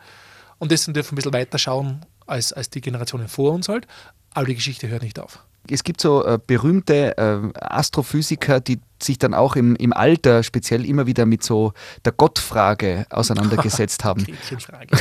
und 0.58 0.72
deswegen 0.72 0.92
dürfen 0.92 1.12
wir 1.12 1.12
ein 1.12 1.16
bisschen 1.16 1.32
weiter 1.34 1.56
schauen 1.56 2.04
als, 2.26 2.52
als 2.52 2.68
die 2.68 2.80
Generationen 2.80 3.28
vor 3.28 3.52
uns 3.52 3.68
halt. 3.68 3.86
Aber 4.32 4.46
die 4.46 4.56
Geschichte 4.56 4.88
hört 4.88 5.04
nicht 5.04 5.20
auf. 5.20 5.38
Es 5.70 5.84
gibt 5.84 6.00
so 6.00 6.26
äh, 6.26 6.40
berühmte 6.44 7.16
äh, 7.16 7.58
Astrophysiker, 7.60 8.58
die 8.58 8.80
sich 9.00 9.18
dann 9.18 9.34
auch 9.34 9.54
im, 9.54 9.76
im 9.76 9.92
Alter 9.92 10.42
speziell 10.42 10.84
immer 10.84 11.06
wieder 11.06 11.26
mit 11.26 11.44
so 11.44 11.72
der 12.04 12.10
Gottfrage 12.10 13.06
auseinandergesetzt 13.10 14.02
haben. 14.04 14.26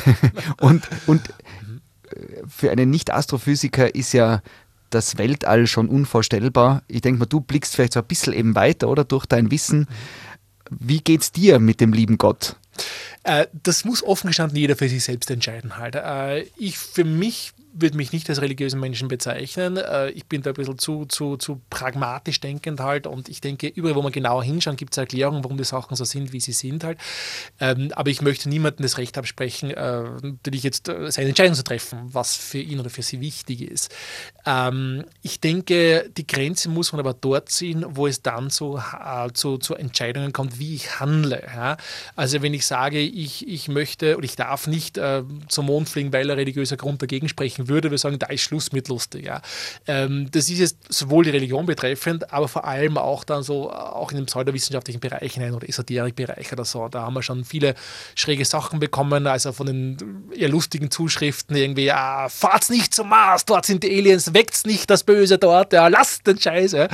und 0.61 0.87
und 1.07 1.27
äh, 2.11 2.43
für 2.47 2.69
einen 2.69 2.91
Nicht-Astrophysiker 2.91 3.95
ist 3.95 4.13
ja 4.13 4.43
das 4.93 5.17
Weltall 5.17 5.67
schon 5.67 5.89
unvorstellbar. 5.89 6.83
Ich 6.87 7.01
denke 7.01 7.19
mal, 7.19 7.25
du 7.25 7.41
blickst 7.41 7.75
vielleicht 7.75 7.93
so 7.93 7.99
ein 7.99 8.05
bisschen 8.07 8.33
eben 8.33 8.55
weiter, 8.55 8.87
oder? 8.89 9.03
Durch 9.03 9.25
dein 9.25 9.51
Wissen. 9.51 9.87
Wie 10.69 10.99
geht's 10.99 11.31
dir 11.31 11.59
mit 11.59 11.81
dem 11.81 11.93
lieben 11.93 12.17
Gott? 12.17 12.55
Äh, 13.23 13.47
das 13.63 13.85
muss 13.85 14.03
offen 14.03 14.27
gestanden 14.27 14.57
jeder 14.57 14.75
für 14.75 14.89
sich 14.89 15.03
selbst 15.03 15.31
entscheiden 15.31 15.77
halt. 15.77 15.95
Äh, 15.95 16.41
ich 16.57 16.77
für 16.77 17.05
mich 17.05 17.53
würde 17.75 17.97
mich 17.97 18.11
nicht 18.11 18.29
als 18.29 18.39
religiösen 18.39 18.79
Menschen 18.79 19.07
bezeichnen. 19.07 19.77
Äh, 19.77 20.09
ich 20.09 20.25
bin 20.25 20.43
da 20.43 20.51
ein 20.51 20.53
bisschen 20.53 20.77
zu, 20.77 21.05
zu, 21.05 21.37
zu 21.37 21.59
pragmatisch 21.71 22.39
denkend 22.39 22.79
halt 22.81 23.07
und 23.07 23.29
ich 23.29 23.41
denke, 23.41 23.67
überall, 23.67 23.95
wo 23.95 24.01
man 24.01 24.11
genauer 24.11 24.43
hinschaut, 24.43 24.77
gibt 24.77 24.93
es 24.93 24.97
Erklärungen, 24.97 25.43
warum 25.43 25.57
die 25.57 25.63
Sachen 25.63 25.95
so 25.95 26.03
sind, 26.03 26.33
wie 26.33 26.39
sie 26.39 26.51
sind 26.51 26.83
halt. 26.83 26.99
Ähm, 27.59 27.91
aber 27.95 28.11
ich 28.11 28.21
möchte 28.21 28.49
niemandem 28.49 28.83
das 28.83 28.97
Recht 28.97 29.17
absprechen, 29.17 29.69
natürlich 29.69 30.63
jetzt 30.63 30.85
seine 30.85 31.29
Entscheidung 31.29 31.55
zu 31.55 31.63
treffen, 31.63 31.99
was 32.03 32.35
für 32.35 32.59
ihn 32.59 32.79
oder 32.79 32.89
für 32.89 33.01
sie 33.01 33.21
wichtig 33.21 33.61
ist. 33.61 33.93
Ähm, 34.45 35.05
ich 35.21 35.39
denke, 35.39 36.11
die 36.15 36.27
Grenze 36.27 36.69
muss 36.69 36.91
man 36.91 36.99
aber 36.99 37.13
dort 37.13 37.49
ziehen, 37.49 37.85
wo 37.87 38.05
es 38.05 38.21
dann 38.21 38.49
zu, 38.49 38.79
zu, 39.33 39.57
zu 39.57 39.75
Entscheidungen 39.75 40.33
kommt, 40.33 40.59
wie 40.59 40.75
ich 40.75 40.99
handle. 40.99 41.77
Also 42.15 42.41
wenn 42.41 42.53
ich 42.53 42.65
sage, 42.65 42.99
ich, 43.13 43.47
ich 43.47 43.67
möchte 43.67 44.17
oder 44.17 44.25
ich 44.25 44.35
darf 44.35 44.67
nicht 44.67 44.99
zum 45.47 45.65
Mond 45.65 45.89
fliegen, 45.89 46.13
weil 46.13 46.29
er 46.29 46.37
religiöser 46.37 46.77
Grund 46.77 47.01
dagegen 47.01 47.29
sprechen 47.29 47.67
würde, 47.67 47.91
wir 47.91 47.97
sagen, 47.97 48.19
da 48.19 48.27
ist 48.27 48.41
Schluss 48.41 48.71
mit 48.71 48.87
lustig. 48.87 49.25
Ja. 49.25 49.41
Ähm, 49.87 50.29
das 50.31 50.49
ist 50.49 50.59
jetzt 50.59 50.77
sowohl 50.89 51.23
die 51.23 51.29
Religion 51.29 51.65
betreffend, 51.65 52.31
aber 52.31 52.47
vor 52.47 52.65
allem 52.65 52.97
auch 52.97 53.23
dann 53.23 53.43
so, 53.43 53.71
auch 53.71 54.11
in 54.11 54.17
den 54.17 54.25
pseudowissenschaftlichen 54.25 54.99
Bereich 54.99 55.33
hinein 55.33 55.53
oder 55.53 55.67
Esoterikbereich 55.67 56.51
oder 56.51 56.65
so. 56.65 56.87
Da 56.87 57.03
haben 57.03 57.13
wir 57.13 57.23
schon 57.23 57.45
viele 57.45 57.75
schräge 58.15 58.45
Sachen 58.45 58.79
bekommen, 58.79 59.27
also 59.27 59.51
von 59.51 59.67
den 59.67 60.23
eher 60.35 60.49
lustigen 60.49 60.91
Zuschriften 60.91 61.55
irgendwie, 61.55 61.85
ja, 61.85 62.27
fahrt's 62.29 62.69
nicht 62.69 62.93
zum 62.93 63.09
Mars, 63.09 63.45
dort 63.45 63.65
sind 63.65 63.83
die 63.83 63.91
Aliens, 63.95 64.33
weckt's 64.33 64.65
nicht 64.65 64.89
das 64.89 65.03
Böse 65.03 65.37
dort, 65.37 65.73
ja, 65.73 65.87
lasst 65.87 66.25
den 66.27 66.39
Scheiß. 66.39 66.73
Ja. 66.73 66.87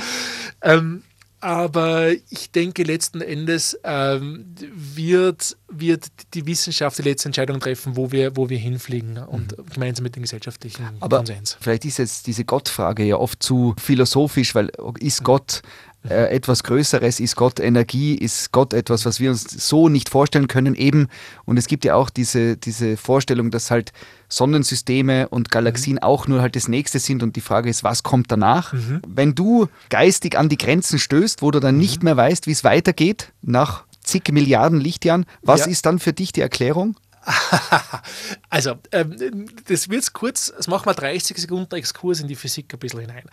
Ähm, 0.62 1.04
aber 1.42 2.12
ich 2.30 2.52
denke, 2.52 2.84
letzten 2.84 3.22
Endes 3.22 3.80
ähm, 3.84 4.54
wird, 4.74 5.58
wird 5.70 6.08
die 6.34 6.46
Wissenschaft 6.46 6.98
die 6.98 7.04
letzte 7.04 7.30
Entscheidung 7.30 7.60
treffen, 7.60 7.96
wo 7.96 8.12
wir, 8.12 8.36
wo 8.36 8.50
wir 8.50 8.58
hinfliegen 8.58 9.18
und 9.18 9.58
mhm. 9.58 9.66
gemeinsam 9.74 10.04
mit 10.04 10.16
dem 10.16 10.24
gesellschaftlichen 10.24 10.86
Aber 11.00 11.18
Konsens. 11.18 11.58
Vielleicht 11.60 11.86
ist 11.86 11.98
jetzt 11.98 12.28
diese 12.28 12.44
Gottfrage 12.44 13.04
ja 13.04 13.18
oft 13.18 13.42
zu 13.42 13.74
philosophisch, 13.78 14.54
weil 14.56 14.72
ist 15.00 15.24
Gott 15.24 15.62
äh, 16.08 16.34
etwas 16.34 16.64
Größeres, 16.64 17.20
ist 17.20 17.36
Gott 17.36 17.60
Energie, 17.60 18.16
ist 18.16 18.54
Gott 18.54 18.74
etwas, 18.74 19.06
was 19.06 19.20
wir 19.20 19.32
uns 19.32 19.44
so 19.44 19.90
nicht 19.90 20.08
vorstellen 20.10 20.48
können 20.48 20.76
eben. 20.76 21.08
Und 21.44 21.58
es 21.58 21.68
gibt 21.68 21.84
ja 21.84 21.96
auch 21.96 22.10
diese, 22.10 22.56
diese 22.56 22.96
Vorstellung, 22.96 23.52
dass 23.52 23.70
halt 23.70 23.92
Sonnensysteme 24.30 25.28
und 25.28 25.52
Galaxien 25.52 25.96
mhm. 25.96 26.04
auch 26.04 26.28
nur 26.28 26.42
halt 26.42 26.56
das 26.56 26.70
nächste 26.70 27.00
sind 27.00 27.22
und 27.22 27.36
die 27.36 27.42
Frage 27.42 27.70
ist, 27.70 27.84
was 27.84 28.04
kommt 28.04 28.32
danach? 28.32 28.72
Mhm. 28.72 29.02
Wenn 29.08 29.36
du 29.36 29.68
geistig 29.90 30.38
an 30.38 30.48
die 30.48 30.58
Grenzen 30.58 31.00
stößt, 31.00 31.42
wo 31.42 31.52
du 31.52 31.60
dann 31.60 31.76
mhm. 31.76 31.82
nicht 31.82 32.04
mehr 32.04 32.16
weißt, 32.16 32.48
wie 32.48 32.52
es 32.52 32.64
weitergeht 32.64 33.34
nach 33.42 33.84
zig 34.02 34.32
Milliarden 34.32 34.80
Lichtjahren, 34.80 35.26
was 35.42 35.62
ja. 35.62 35.68
ist 35.68 35.86
dann 35.86 36.00
für 36.00 36.14
dich 36.14 36.32
die 36.32 36.42
Erklärung? 36.42 36.96
also, 38.50 38.76
ähm, 38.92 39.48
das 39.68 39.90
wird 39.90 40.14
kurz, 40.14 40.54
das 40.56 40.68
machen 40.68 40.86
wir 40.86 40.94
30 40.94 41.38
Sekunden 41.38 41.76
Exkurs 41.76 42.22
in 42.22 42.28
die 42.28 42.36
Physik 42.36 42.74
ein 42.74 42.80
bisschen 42.80 43.02
hinein. 43.02 43.24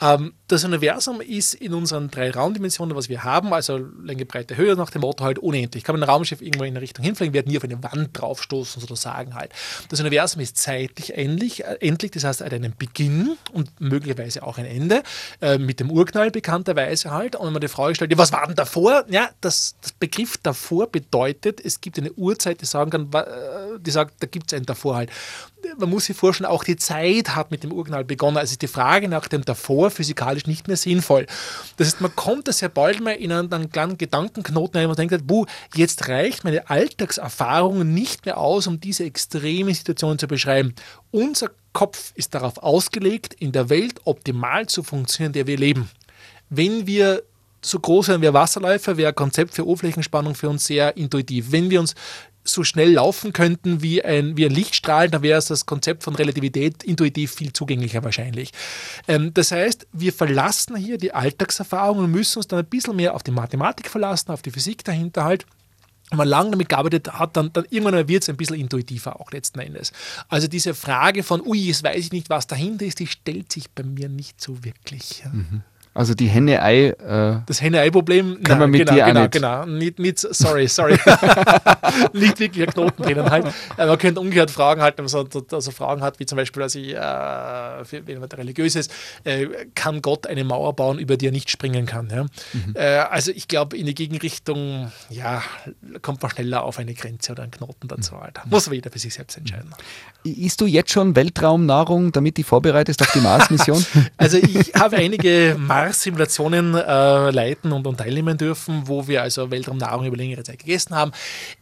Ähm, 0.00 0.34
das 0.48 0.64
Universum 0.64 1.20
ist 1.20 1.54
in 1.54 1.74
unseren 1.74 2.10
drei 2.10 2.30
Raumdimensionen, 2.30 2.96
was 2.96 3.08
wir 3.08 3.24
haben, 3.24 3.52
also 3.52 3.78
Länge, 3.78 4.26
Breite, 4.26 4.56
Höhe, 4.56 4.76
nach 4.76 4.90
dem 4.90 5.02
Motto 5.02 5.24
halt 5.24 5.38
unendlich. 5.38 5.84
Kann 5.84 5.94
man 5.94 6.02
ein 6.02 6.10
Raumschiff 6.10 6.42
irgendwo 6.42 6.64
in 6.64 6.72
eine 6.72 6.80
Richtung 6.80 7.04
hinfliegen, 7.04 7.32
wird 7.32 7.46
nie 7.46 7.56
auf 7.56 7.64
eine 7.64 7.82
Wand 7.82 8.10
draufstoßen, 8.12 8.80
sozusagen 8.80 9.34
halt. 9.34 9.52
Das 9.88 10.00
Universum 10.00 10.40
ist 10.40 10.58
zeitlich 10.58 11.16
endlich, 11.16 11.64
äh, 11.64 11.78
endlich 11.80 12.10
das 12.12 12.24
heißt, 12.24 12.40
hat 12.42 12.52
einen 12.52 12.74
Beginn 12.76 13.36
und 13.52 13.80
möglicherweise 13.80 14.42
auch 14.42 14.58
ein 14.58 14.66
Ende, 14.66 15.02
äh, 15.40 15.58
mit 15.58 15.80
dem 15.80 15.90
Urknall 15.90 16.30
bekannterweise 16.30 17.10
halt. 17.10 17.36
Und 17.36 17.46
wenn 17.46 17.52
man 17.54 17.60
die 17.60 17.68
Frage 17.68 17.94
stellt, 17.94 18.10
ja, 18.10 18.18
was 18.18 18.32
war 18.32 18.46
denn 18.46 18.56
davor? 18.56 19.04
Ja, 19.08 19.30
das, 19.40 19.76
das 19.80 19.92
Begriff 19.92 20.36
davor 20.38 20.88
bedeutet, 20.88 21.60
es 21.64 21.80
gibt 21.80 21.98
eine 21.98 22.12
Uhrzeit, 22.12 22.60
die 22.60 22.66
sagen 22.66 22.90
kann, 22.90 23.10
die 23.78 23.90
sagt, 23.90 24.14
da 24.20 24.26
gibt 24.26 24.52
es 24.52 24.56
einen 24.56 24.66
davor 24.66 24.96
halt. 24.96 25.10
Man 25.78 25.90
muss 25.90 26.06
sich 26.06 26.16
vorstellen, 26.16 26.48
auch 26.48 26.64
die 26.64 26.76
Zeit 26.76 27.34
hat 27.34 27.50
mit 27.50 27.62
dem 27.62 27.72
Urknall 27.72 28.04
begonnen. 28.04 28.36
Also 28.36 28.52
ist 28.52 28.62
die 28.62 28.68
Frage 28.68 29.08
nach 29.08 29.28
dem 29.28 29.44
davor 29.44 29.90
physikalisch 29.90 30.46
nicht 30.46 30.68
mehr 30.68 30.76
sinnvoll. 30.76 31.26
Das 31.76 31.88
heißt, 31.88 32.00
man 32.00 32.14
kommt 32.14 32.48
da 32.48 32.52
sehr 32.52 32.68
bald 32.68 33.00
mal 33.00 33.12
in 33.12 33.32
einen, 33.32 33.52
einen 33.52 33.70
kleinen 33.70 33.98
Gedankenknoten 33.98 34.78
rein, 34.78 34.86
man 34.86 34.96
denkt, 34.96 35.26
buh, 35.26 35.46
jetzt 35.74 36.08
reicht 36.08 36.44
meine 36.44 36.68
Alltagserfahrung 36.70 37.92
nicht 37.92 38.26
mehr 38.26 38.38
aus, 38.38 38.66
um 38.66 38.80
diese 38.80 39.04
extreme 39.04 39.74
Situation 39.74 40.18
zu 40.18 40.26
beschreiben. 40.26 40.74
Unser 41.10 41.50
Kopf 41.72 42.12
ist 42.14 42.34
darauf 42.34 42.58
ausgelegt, 42.58 43.34
in 43.34 43.52
der 43.52 43.68
Welt 43.68 44.00
optimal 44.04 44.66
zu 44.66 44.82
funktionieren, 44.82 45.30
in 45.30 45.34
der 45.34 45.46
wir 45.46 45.56
leben. 45.56 45.90
Wenn 46.50 46.86
wir 46.86 47.22
so 47.60 47.78
groß 47.78 48.08
wären 48.08 48.22
wie 48.22 48.32
Wasserläufer, 48.32 48.96
wäre 48.96 49.10
ein 49.10 49.14
Konzept 49.14 49.54
für 49.54 49.66
Oberflächenspannung 49.66 50.34
für 50.34 50.48
uns 50.48 50.64
sehr 50.64 50.96
intuitiv. 50.96 51.52
Wenn 51.52 51.70
wir 51.70 51.80
uns 51.80 51.94
so 52.48 52.64
schnell 52.64 52.92
laufen 52.92 53.32
könnten 53.32 53.82
wie 53.82 54.02
ein, 54.04 54.36
wie 54.36 54.46
ein 54.46 54.52
Lichtstrahl, 54.52 55.08
dann 55.08 55.22
wäre 55.22 55.42
das 55.46 55.66
Konzept 55.66 56.02
von 56.02 56.14
Relativität 56.14 56.82
intuitiv 56.82 57.34
viel 57.34 57.52
zugänglicher 57.52 58.02
wahrscheinlich. 58.04 58.52
Ähm, 59.06 59.32
das 59.34 59.52
heißt, 59.52 59.86
wir 59.92 60.12
verlassen 60.12 60.76
hier 60.76 60.98
die 60.98 61.12
Alltagserfahrung 61.12 61.98
und 61.98 62.10
müssen 62.10 62.38
uns 62.38 62.48
dann 62.48 62.60
ein 62.60 62.66
bisschen 62.66 62.96
mehr 62.96 63.14
auf 63.14 63.22
die 63.22 63.30
Mathematik 63.30 63.88
verlassen, 63.88 64.30
auf 64.30 64.42
die 64.42 64.50
Physik 64.50 64.84
dahinter 64.84 65.24
halt 65.24 65.46
wenn 66.10 66.18
man 66.18 66.28
lange 66.28 66.52
damit 66.52 66.68
gearbeitet 66.68 67.12
hat, 67.12 67.36
dann, 67.36 67.52
dann 67.52 67.66
irgendwann 67.68 68.08
wird 68.08 68.22
es 68.22 68.28
ein 68.28 68.36
bisschen 68.36 68.56
intuitiver 68.56 69.20
auch 69.20 69.30
letzten 69.30 69.60
Endes. 69.60 69.92
Also 70.28 70.48
diese 70.48 70.74
Frage 70.74 71.22
von, 71.22 71.42
ui, 71.46 71.58
jetzt 71.58 71.84
weiß 71.84 71.98
ich 71.98 72.12
nicht, 72.12 72.30
was 72.30 72.46
dahinter 72.46 72.86
ist, 72.86 72.98
die 72.98 73.06
stellt 73.06 73.52
sich 73.52 73.70
bei 73.70 73.82
mir 73.82 74.08
nicht 74.08 74.40
so 74.40 74.64
wirklich. 74.64 75.22
Mhm. 75.30 75.62
Also 75.98 76.14
die 76.14 76.28
Henne-Ei. 76.28 76.90
Äh, 76.90 77.40
das 77.46 77.60
Henne-Ei-Problem. 77.60 78.44
Kann 78.44 78.60
man 78.60 78.70
mit 78.70 78.86
genau, 78.86 78.92
dir 78.92 79.04
genau, 79.06 79.20
nicht. 79.22 79.32
genau. 79.32 79.66
Nicht, 79.66 79.98
nicht, 79.98 80.20
sorry, 80.20 80.68
sorry. 80.68 80.92
nicht 82.12 82.38
wirklich 82.38 82.68
ein 82.68 82.72
Knoten 82.72 83.02
drinnen 83.02 83.28
halt. 83.28 83.46
Äh, 83.76 83.86
man 83.86 83.98
könnte 83.98 84.20
umgekehrt 84.20 84.52
Fragen 84.52 84.80
halt, 84.80 84.96
wenn 84.96 85.06
man 85.06 85.08
so 85.08 85.26
also 85.50 85.70
Fragen 85.72 86.02
hat, 86.02 86.20
wie 86.20 86.26
zum 86.26 86.36
Beispiel, 86.36 86.62
dass 86.62 86.76
ich, 86.76 86.94
äh, 86.94 86.98
wenn 88.06 88.20
man 88.20 88.28
religiös 88.28 88.76
ist, 88.76 88.92
äh, 89.24 89.48
kann 89.74 90.00
Gott 90.00 90.28
eine 90.28 90.44
Mauer 90.44 90.76
bauen, 90.76 91.00
über 91.00 91.16
die 91.16 91.26
er 91.26 91.32
nicht 91.32 91.50
springen 91.50 91.86
kann. 91.86 92.08
Ja? 92.10 92.26
Mhm. 92.52 92.74
Äh, 92.74 92.98
also 92.98 93.32
ich 93.32 93.48
glaube, 93.48 93.76
in 93.76 93.86
die 93.86 93.94
Gegenrichtung, 93.94 94.92
ja, 95.10 95.42
kommt 96.00 96.22
man 96.22 96.30
schneller 96.30 96.62
auf 96.62 96.78
eine 96.78 96.94
Grenze 96.94 97.32
oder 97.32 97.42
einen 97.42 97.50
Knoten 97.50 97.88
dazu 97.88 98.14
mhm. 98.14 98.20
halt. 98.20 98.40
Muss 98.46 98.68
aber 98.68 98.76
jeder 98.76 98.92
für 98.92 99.00
sich 99.00 99.14
selbst 99.14 99.36
entscheiden. 99.36 99.74
Isst 100.22 100.60
du 100.60 100.66
jetzt 100.66 100.92
schon 100.92 101.16
Weltraumnahrung, 101.16 102.12
damit 102.12 102.38
du 102.38 102.44
vorbereitest 102.44 103.02
auf 103.02 103.10
die 103.10 103.20
Mars-Mission? 103.20 103.84
also 104.16 104.36
ich 104.36 104.74
habe 104.74 104.96
einige 104.96 105.56
Mars-Simulationen 105.88 106.74
äh, 106.74 107.30
leiten 107.30 107.72
und, 107.72 107.86
und, 107.86 107.96
teilnehmen 107.96 108.36
dürfen, 108.36 108.82
wo 108.84 109.08
wir 109.08 109.22
also 109.22 109.50
Weltraumnahrung 109.50 110.04
über 110.04 110.16
längere 110.18 110.42
Zeit 110.42 110.58
gegessen 110.58 110.94
haben. 110.94 111.12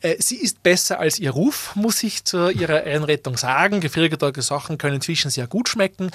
Äh, 0.01 0.17
sie 0.19 0.37
ist 0.37 0.65
besser 0.65 0.99
als 0.99 1.21
ihr 1.21 1.31
Ruf, 1.31 1.77
muss 1.77 2.03
ich 2.03 2.25
zu 2.25 2.51
ihrer 2.51 2.83
Einrettung 2.83 3.37
sagen. 3.37 3.81
Gefriergedeutete 3.81 4.43
Sachen 4.43 4.79
können 4.79 4.97
inzwischen 4.97 5.31
sehr 5.31 5.47
gut 5.47 5.69
schmecken, 5.69 6.11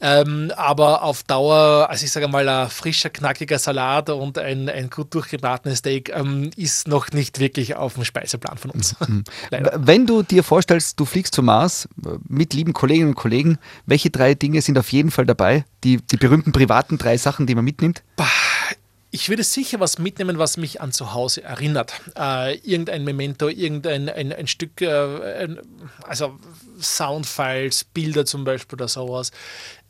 ähm, 0.00 0.52
aber 0.56 1.02
auf 1.02 1.24
Dauer, 1.24 1.88
also 1.90 2.04
ich 2.04 2.12
sage 2.12 2.28
mal, 2.28 2.48
ein 2.48 2.70
frischer, 2.70 3.10
knackiger 3.10 3.58
Salat 3.58 4.10
und 4.10 4.38
ein, 4.38 4.68
ein 4.68 4.88
gut 4.88 5.12
durchgebratenes 5.12 5.78
Steak 5.78 6.12
ähm, 6.14 6.50
ist 6.56 6.86
noch 6.86 7.10
nicht 7.10 7.40
wirklich 7.40 7.74
auf 7.74 7.94
dem 7.94 8.04
Speiseplan 8.04 8.58
von 8.58 8.70
uns. 8.70 8.94
Mhm. 9.00 9.24
Wenn 9.74 10.06
du 10.06 10.22
dir 10.22 10.44
vorstellst, 10.44 11.00
du 11.00 11.04
fliegst 11.04 11.34
zum 11.34 11.46
Mars 11.46 11.88
mit 12.28 12.54
lieben 12.54 12.72
Kolleginnen 12.72 13.08
und 13.08 13.16
Kollegen, 13.16 13.58
welche 13.86 14.10
drei 14.10 14.34
Dinge 14.34 14.62
sind 14.62 14.78
auf 14.78 14.92
jeden 14.92 15.10
Fall 15.10 15.26
dabei? 15.26 15.64
Die, 15.86 15.98
die 15.98 16.16
berühmten 16.16 16.50
privaten 16.50 16.98
drei 16.98 17.16
Sachen, 17.16 17.46
die 17.46 17.54
man 17.54 17.64
mitnimmt? 17.64 18.02
Ich 19.12 19.28
würde 19.28 19.44
sicher 19.44 19.78
was 19.78 20.00
mitnehmen, 20.00 20.36
was 20.36 20.56
mich 20.56 20.80
an 20.80 20.90
zu 20.90 21.14
Hause 21.14 21.44
erinnert. 21.44 21.94
Äh, 22.18 22.56
irgendein 22.58 23.04
Memento, 23.04 23.48
irgendein 23.48 24.08
ein, 24.08 24.32
ein 24.32 24.48
Stück, 24.48 24.80
äh, 24.80 25.44
ein, 25.44 25.60
also 26.02 26.40
Soundfiles, 26.80 27.84
Bilder 27.84 28.26
zum 28.26 28.42
Beispiel 28.42 28.74
oder 28.74 28.88
sowas. 28.88 29.30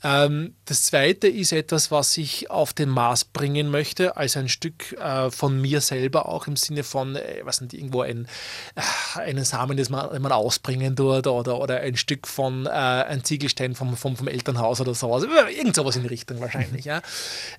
Ähm, 0.03 0.55
das 0.67 0.83
zweite 0.83 1.27
ist 1.27 1.53
etwas, 1.53 1.91
was 1.91 2.17
ich 2.19 2.51
auf 2.51 2.73
den 2.73 2.89
Mars 2.89 3.25
bringen 3.25 3.71
möchte, 3.71 4.17
als 4.17 4.37
ein 4.37 4.49
Stück 4.49 4.93
äh, 4.93 5.31
von 5.31 5.61
mir 5.61 5.81
selber, 5.81 6.29
auch 6.29 6.47
im 6.47 6.57
Sinne 6.57 6.85
von, 6.85 7.17
äh, 7.17 7.41
was 7.45 7.61
nicht, 7.61 7.73
irgendwo 7.73 8.03
ein, 8.03 8.29
äh, 8.75 9.21
einen 9.21 9.45
Samen, 9.45 9.77
das 9.77 9.89
man, 9.89 10.21
man 10.21 10.33
ausbringen 10.33 10.95
dort 10.97 11.27
oder, 11.27 11.59
oder 11.59 11.81
ein 11.81 11.97
Stück 11.97 12.27
von 12.27 12.67
äh, 12.67 12.71
ein 12.71 13.25
Ziegelstein 13.25 13.75
vom, 13.75 13.97
vom, 13.97 14.17
vom 14.17 14.29
Elternhaus 14.29 14.81
oder 14.81 14.95
sowas. 14.95 15.25
Irgend 15.25 15.75
sowas 15.75 15.97
in 15.97 16.03
die 16.03 16.09
Richtung 16.09 16.41
wahrscheinlich. 16.41 16.85
ja. 16.85 17.01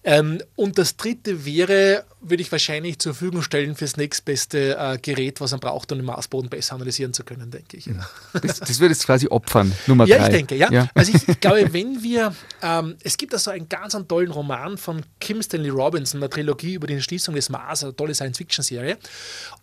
Ähm, 0.03 0.41
und 0.55 0.77
das 0.77 0.95
dritte 0.95 1.45
wäre, 1.45 2.05
würde 2.21 2.43
ich 2.43 2.51
wahrscheinlich 2.51 2.99
zur 2.99 3.13
Verfügung 3.13 3.41
stellen 3.41 3.75
fürs 3.75 3.97
nächstbeste 3.97 4.99
Gerät, 5.01 5.41
was 5.41 5.51
man 5.51 5.59
braucht, 5.59 5.91
um 5.91 5.97
den 5.97 6.05
Marsboden 6.05 6.49
besser 6.49 6.75
analysieren 6.75 7.13
zu 7.13 7.23
können, 7.23 7.49
denke 7.51 7.77
ich. 7.77 7.87
Ja. 7.87 8.07
Das, 8.41 8.59
das 8.59 8.79
würde 8.79 8.93
es 8.93 9.05
quasi 9.05 9.27
opfern, 9.27 9.73
Nummer 9.87 10.05
ja, 10.05 10.17
drei. 10.17 10.23
Ja, 10.23 10.29
ich 10.29 10.35
denke, 10.35 10.55
ja. 10.55 10.71
ja. 10.71 10.89
Also 10.93 11.13
ich 11.13 11.39
glaube, 11.39 11.73
wenn 11.73 12.03
wir 12.03 12.26
ähm, 12.61 12.97
es 13.03 13.17
gibt 13.17 13.33
also 13.33 13.51
einen 13.51 13.69
ganz 13.69 13.95
einen 13.95 14.07
tollen 14.07 14.31
Roman 14.31 14.77
von 14.77 15.03
Kim 15.19 15.41
Stanley 15.41 15.69
Robinson, 15.69 16.21
eine 16.21 16.29
Trilogie 16.29 16.73
über 16.73 16.87
die 16.87 16.93
Entschließung 16.93 17.35
des 17.35 17.49
Mars, 17.49 17.83
eine 17.83 17.95
tolle 17.95 18.15
Science-Fiction-Serie. 18.15 18.97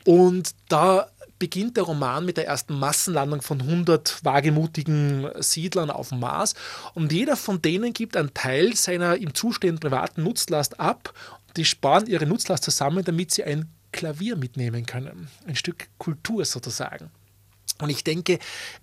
Und 0.04 0.54
da 0.68 1.08
beginnt 1.38 1.76
der 1.76 1.84
Roman 1.84 2.24
mit 2.24 2.36
der 2.36 2.46
ersten 2.46 2.78
Massenlandung 2.78 3.42
von 3.42 3.60
100 3.60 4.24
wagemutigen 4.24 5.28
Siedlern 5.40 5.90
auf 5.90 6.10
dem 6.10 6.20
Mars. 6.20 6.54
Und 6.94 7.12
jeder 7.12 7.36
von 7.36 7.60
denen 7.60 7.92
gibt 7.92 8.16
einen 8.16 8.32
Teil 8.34 8.74
seiner 8.76 9.16
ihm 9.16 9.34
zustehenden 9.34 9.80
privaten 9.80 10.22
Nutzlast 10.22 10.80
ab. 10.80 11.12
Die 11.56 11.64
sparen 11.64 12.06
ihre 12.06 12.26
Nutzlast 12.26 12.64
zusammen, 12.64 13.04
damit 13.04 13.32
sie 13.32 13.44
ein 13.44 13.68
Klavier 13.92 14.36
mitnehmen 14.36 14.86
können. 14.86 15.28
Ein 15.46 15.56
Stück 15.56 15.88
Kultur 15.98 16.44
sozusagen. 16.44 17.10
Und 17.80 17.90
ich 17.90 18.04
denke, 18.04 18.38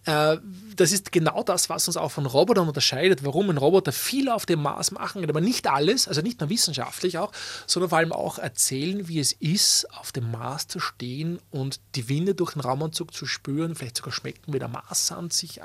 äh, 0.06 0.38
das 0.75 0.91
ist 0.91 1.13
genau 1.13 1.43
das, 1.43 1.69
was 1.69 1.88
uns 1.88 1.95
auch 1.95 2.12
von 2.12 2.25
Robotern 2.25 2.67
unterscheidet, 2.67 3.23
warum 3.23 3.49
ein 3.49 3.58
Roboter 3.58 3.93
viel 3.93 4.27
auf 4.27 4.45
dem 4.45 4.62
Mars 4.62 4.91
machen 4.91 5.21
kann, 5.21 5.30
aber 5.30 5.39
nicht 5.39 5.67
alles, 5.67 6.10
also 6.10 6.21
nicht 6.21 6.41
nur 6.41 6.49
wissenschaftlich 6.49 7.17
auch, 7.17 7.32
sondern 7.67 7.89
vor 7.89 7.99
allem 7.99 8.12
auch 8.12 8.38
erzählen, 8.38 9.08
wie 9.08 9.19
es 9.19 9.32
ist, 9.32 9.88
auf 9.97 10.12
dem 10.12 10.30
Mars 10.32 10.67
zu 10.67 10.82
stehen 10.82 11.39
und 11.51 11.80
die 11.95 12.10
Winde 12.10 12.36
durch 12.36 12.54
den 12.54 12.62
Raumanzug 12.62 13.13
zu 13.13 13.25
spüren, 13.25 13.75
vielleicht 13.75 13.97
sogar 13.97 14.12
schmecken, 14.12 14.54
wie 14.54 14.60
der 14.60 14.67
Marssand 14.67 15.32
sich 15.32 15.62
äh, 15.62 15.63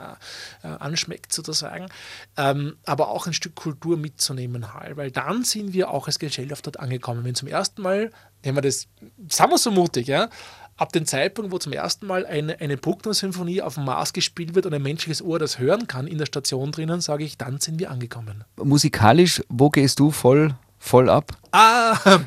äh, 0.62 0.68
anschmeckt 0.68 1.32
sozusagen, 1.32 1.88
ähm, 2.36 2.76
aber 2.84 3.08
auch 3.08 3.26
ein 3.26 3.32
Stück 3.32 3.56
Kultur 3.56 3.96
mitzunehmen 3.96 4.72
halt, 4.72 4.96
weil 4.96 5.10
dann 5.10 5.42
sind 5.42 5.72
wir 5.72 5.90
auch 5.90 6.06
als 6.06 6.20
Gesellschaft 6.20 6.66
dort 6.66 6.78
angekommen. 6.78 7.24
Wenn 7.24 7.34
zum 7.34 7.48
ersten 7.48 7.82
Mal, 7.82 8.12
nehmen 8.44 8.58
wir 8.58 8.62
das, 8.62 8.86
sagen 9.28 9.50
wir 9.50 9.58
so 9.58 9.72
mutig, 9.72 10.06
ja, 10.06 10.28
ab 10.76 10.92
dem 10.92 11.06
Zeitpunkt, 11.06 11.52
wo 11.52 11.58
zum 11.58 11.72
ersten 11.72 12.06
Mal 12.06 12.26
eine, 12.26 12.60
eine 12.60 12.76
Bruckner-Symphonie 12.76 13.62
auf 13.62 13.74
dem 13.74 13.84
Mars 13.84 14.12
gespielt 14.12 14.54
wird 14.54 14.66
und 14.66 14.74
ein 14.74 14.82
menschliches 14.82 15.22
Ohr 15.22 15.38
das 15.38 15.58
hören 15.58 15.86
kann 15.86 16.06
in 16.06 16.18
der 16.18 16.26
Station 16.26 16.72
drinnen, 16.72 17.00
sage 17.00 17.24
ich, 17.24 17.38
dann 17.38 17.60
sind 17.60 17.78
wir 17.78 17.90
angekommen. 17.90 18.44
Musikalisch, 18.56 19.42
wo 19.48 19.70
gehst 19.70 19.98
du 19.98 20.10
voll, 20.10 20.54
voll 20.78 21.08
ab? 21.08 21.32
Ah, 21.58 22.20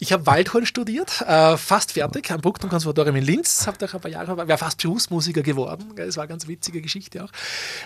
ich 0.00 0.12
habe 0.12 0.26
Waldhorn 0.26 0.66
studiert, 0.66 1.20
äh, 1.20 1.56
fast 1.56 1.92
fertig, 1.92 2.32
am 2.32 2.40
Bruckner-Konservatorium 2.40 3.14
in 3.14 3.22
Linz, 3.22 3.68
habe 3.68 3.78
da 3.78 3.86
ein 3.86 4.00
paar 4.00 4.10
Jahre, 4.10 4.36
wäre 4.36 4.58
fast 4.58 4.82
Berufsmusiker 4.82 5.42
geworden, 5.42 5.92
das 5.94 6.16
war 6.16 6.24
eine 6.24 6.30
ganz 6.30 6.48
witzige 6.48 6.82
Geschichte 6.82 7.22
auch. 7.22 7.30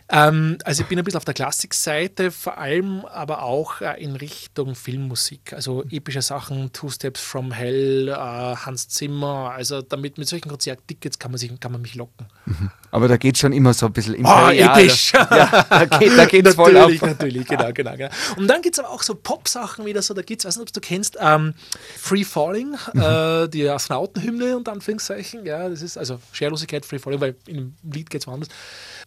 Ähm, 0.08 0.56
also 0.64 0.82
ich 0.82 0.88
bin 0.88 0.98
ein 0.98 1.04
bisschen 1.04 1.18
auf 1.18 1.26
der 1.26 1.34
Klassikseite, 1.34 2.30
vor 2.30 2.56
allem 2.56 3.04
aber 3.04 3.42
auch 3.42 3.82
äh, 3.82 4.02
in 4.02 4.16
Richtung 4.16 4.74
Filmmusik, 4.74 5.52
also 5.52 5.84
epische 5.90 6.22
Sachen, 6.22 6.72
Two 6.72 6.88
Steps 6.88 7.20
from 7.20 7.52
Hell, 7.52 8.08
äh, 8.08 8.14
Hans 8.14 8.88
Zimmer, 8.88 9.52
also 9.54 9.82
damit 9.82 10.16
mit 10.16 10.28
solchen 10.28 10.48
Konzerttickets 10.48 11.18
kann 11.18 11.30
man, 11.30 11.36
sich, 11.36 11.60
kann 11.60 11.72
man 11.72 11.82
mich 11.82 11.94
locken. 11.94 12.26
Mhm. 12.46 12.70
Aber 12.90 13.08
da 13.08 13.18
geht 13.18 13.34
es 13.34 13.42
schon 13.42 13.52
immer 13.52 13.74
so 13.74 13.84
ein 13.84 13.92
bisschen 13.92 14.14
imperial. 14.14 14.70
Oh, 14.74 14.78
episch! 14.78 15.12
Ja, 15.30 15.66
da 15.68 16.24
geht 16.24 16.46
es 16.46 16.54
voll 16.54 16.74
ab. 16.74 16.88
Natürlich, 16.88 17.02
natürlich, 17.02 17.46
genau, 17.46 17.72
genau, 17.74 17.96
genau. 17.96 18.10
Und 18.36 18.48
dann 18.48 18.62
gibt 18.62 18.78
es 18.78 18.78
aber 18.82 18.90
auch 18.90 19.02
so 19.02 19.14
Pop-Sachen 19.14 19.84
wieder 19.84 20.00
so, 20.00 20.14
da 20.14 20.22
gibt 20.22 20.40
es, 20.40 20.46
weiß 20.46 20.56
nicht, 20.56 20.68
ob 20.68 20.72
du 20.72 20.80
kennst, 20.86 21.16
ähm, 21.20 21.54
Free 21.96 22.24
Falling, 22.24 22.76
mhm. 22.92 23.00
äh, 23.00 23.48
die 23.48 23.68
Astronautenhymne 23.68 24.56
und 24.56 24.68
Anführungszeichen. 24.68 25.44
Ja, 25.44 25.68
das 25.68 25.82
ist 25.82 25.98
also 25.98 26.20
Scherlosigkeit, 26.32 26.86
Free 26.86 26.98
Falling, 26.98 27.20
weil 27.20 27.36
im 27.46 27.74
Lied 27.82 28.10
geht 28.10 28.22
es 28.22 28.26
woanders. 28.26 28.48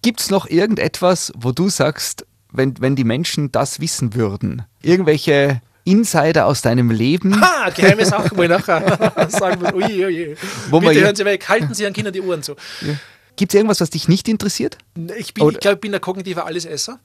Gibt 0.01 0.19
es 0.19 0.29
noch 0.29 0.47
irgendetwas, 0.47 1.31
wo 1.37 1.51
du 1.51 1.69
sagst, 1.69 2.25
wenn, 2.51 2.79
wenn 2.79 2.95
die 2.95 3.03
Menschen 3.03 3.51
das 3.51 3.79
wissen 3.79 4.15
würden, 4.15 4.63
irgendwelche 4.81 5.61
Insider 5.83 6.45
aus 6.45 6.61
deinem 6.61 6.91
Leben. 6.91 7.39
Ha, 7.41 7.69
geheime 7.69 8.05
Sachen, 8.05 8.37
wo 8.37 8.43
ich 8.43 8.49
nachher 8.49 9.29
sagen 9.29 9.61
würde, 9.61 9.75
ui, 9.75 10.05
ui, 10.05 10.35
wo 10.69 10.79
Bitte 10.79 11.01
hören 11.01 11.15
Sie 11.15 11.25
weg, 11.25 11.47
halten 11.47 11.73
Sie 11.73 11.83
Ihren 11.83 11.93
Kindern 11.93 12.13
die 12.13 12.21
Ohren 12.21 12.43
zu. 12.43 12.55
Ja. 12.81 12.95
Gibt 13.35 13.53
es 13.53 13.57
irgendwas, 13.57 13.79
was 13.79 13.89
dich 13.89 14.07
nicht 14.07 14.27
interessiert? 14.27 14.77
Ich, 15.17 15.29
ich 15.29 15.33
glaube, 15.33 15.73
ich 15.73 15.79
bin 15.79 15.91
der 15.91 16.01
kognitive 16.01 16.43
Allesesser. 16.43 16.99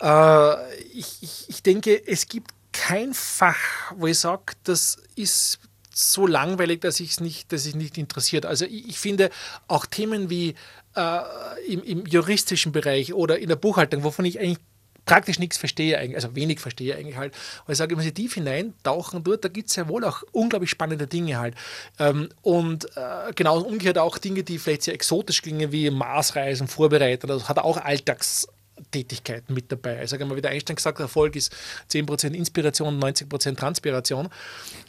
Äh, 0.00 0.54
ich, 0.92 1.18
ich, 1.22 1.44
ich 1.48 1.62
denke, 1.62 2.00
es 2.06 2.28
gibt 2.28 2.52
kein 2.76 3.14
Fach, 3.14 3.92
wo 3.96 4.06
ich 4.06 4.18
sage, 4.18 4.52
das 4.64 4.98
ist 5.14 5.58
so 5.92 6.26
langweilig, 6.26 6.82
dass, 6.82 7.00
ich's 7.00 7.20
nicht, 7.20 7.52
dass 7.52 7.64
ich 7.64 7.74
nicht 7.74 7.96
interessiert. 7.96 8.44
Also 8.44 8.66
ich, 8.66 8.88
ich 8.88 8.98
finde 8.98 9.30
auch 9.66 9.86
Themen 9.86 10.28
wie 10.28 10.54
äh, 10.94 11.20
im, 11.66 11.82
im, 11.82 12.06
juristischen 12.06 12.72
Bereich 12.72 13.14
oder 13.14 13.38
in 13.38 13.48
der 13.48 13.56
Buchhaltung, 13.56 14.04
wovon 14.04 14.26
ich 14.26 14.38
eigentlich 14.38 14.58
praktisch 15.06 15.38
nichts 15.38 15.56
verstehe 15.56 15.98
also 16.14 16.34
wenig 16.34 16.60
verstehe 16.60 16.96
eigentlich 16.96 17.16
halt. 17.16 17.32
Und 17.64 17.72
ich 17.72 17.78
sage, 17.78 17.96
wenn 17.96 18.02
sie 18.02 18.12
tief 18.12 18.34
hineintauchen 18.34 19.24
dort, 19.24 19.44
da 19.44 19.48
gibt 19.48 19.70
es 19.70 19.76
ja 19.76 19.88
wohl 19.88 20.04
auch 20.04 20.22
unglaublich 20.32 20.68
spannende 20.68 21.06
Dinge 21.06 21.38
halt. 21.38 21.54
Ähm, 21.98 22.28
und 22.42 22.84
äh, 22.96 23.32
genau 23.34 23.60
umgekehrt 23.60 23.98
auch 23.98 24.18
Dinge, 24.18 24.42
die 24.42 24.58
vielleicht 24.58 24.82
sehr 24.82 24.94
exotisch 24.94 25.40
klingen, 25.40 25.72
wie 25.72 25.88
Marsreisen 25.90 26.68
vorbereiten. 26.68 27.28
Das 27.28 27.48
hat 27.48 27.58
auch 27.58 27.78
Alltags 27.78 28.48
Tätigkeiten 28.90 29.54
mit 29.54 29.70
dabei. 29.72 30.02
Ich 30.02 30.10
sage 30.10 30.24
mal, 30.24 30.36
wie 30.36 30.42
der 30.42 30.50
Einstein 30.50 30.76
gesagt 30.76 30.98
hat, 30.98 31.04
Erfolg 31.04 31.36
ist 31.36 31.54
10% 31.90 32.32
Inspiration, 32.34 33.02
90% 33.02 33.56
Transpiration. 33.56 34.28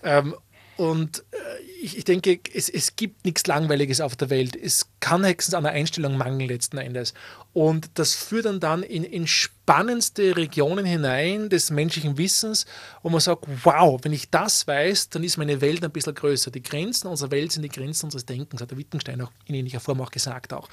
Ähm, 0.04 0.36
und 0.78 1.24
äh, 1.32 1.38
ich, 1.82 1.98
ich, 1.98 2.04
denke, 2.04 2.40
es, 2.54 2.70
es 2.70 2.96
gibt 2.96 3.26
nichts 3.26 3.46
Langweiliges 3.48 4.02
auf 4.02 4.16
der 4.16 4.30
Welt. 4.30 4.56
Es 4.56 4.88
kann 5.00 5.26
höchstens 5.26 5.54
an 5.54 5.64
der 5.64 5.74
Einstellung 5.74 6.18
mangeln 6.18 6.50
letzten 6.50 6.78
Endes. 6.78 7.14
Und 7.54 7.90
das 7.96 8.14
führt 8.14 8.46
dann, 8.46 8.60
dann 8.60 8.84
in, 8.84 9.04
in 9.04 9.28
spannendste 9.28 10.38
Regionen 10.38 10.86
hinein 10.86 11.50
des 11.50 11.72
menschlichen 11.72 12.18
Wissens, 12.18 12.66
wo 13.04 13.10
man 13.10 13.20
sagt, 13.20 13.46
wow, 13.64 14.00
wenn 14.04 14.14
ich 14.14 14.30
das 14.30 14.68
weiß, 14.68 15.10
dann 15.10 15.24
ist 15.24 15.38
meine 15.38 15.62
Welt 15.62 15.84
ein 15.84 15.92
bisschen 15.92 16.16
größer. 16.16 16.52
Die 16.52 16.64
Grenzen 16.64 17.08
unserer 17.08 17.32
Welt 17.32 17.52
sind 17.52 17.64
die 17.64 17.70
Grenzen 17.70 18.06
unseres 18.06 18.26
Denkens, 18.26 18.62
hat 18.62 18.72
der 18.72 18.78
Wittgenstein 18.78 19.22
auch 19.22 19.32
in 19.46 19.56
ähnlicher 19.56 19.80
Form 19.80 20.02
auch 20.02 20.12
gesagt. 20.12 20.54
Auch. 20.54 20.70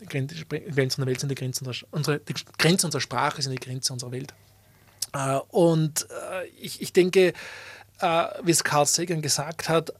Die 0.00 0.06
Grenzen 0.06 0.44
unserer 0.48 1.06
Welt 1.06 1.20
sind 1.20 1.28
die 1.30 1.34
Grenzen 1.34 1.66
unserer, 1.66 1.86
unsere, 1.92 2.18
die 2.20 2.34
Grenzen 2.58 2.86
unserer 2.86 3.00
Sprache 3.00 3.42
sind 3.42 3.52
die 3.52 3.64
Grenzen 3.64 3.92
unserer 3.92 4.12
Welt. 4.12 4.34
Äh, 5.12 5.38
und 5.48 6.06
äh, 6.10 6.46
ich, 6.60 6.82
ich 6.82 6.92
denke, 6.92 7.32
uh, 8.02 8.26
wie 8.42 8.50
es 8.50 8.64
Carl 8.64 8.86
Sagan 8.86 9.22
gesagt 9.22 9.68
hat, 9.68 9.92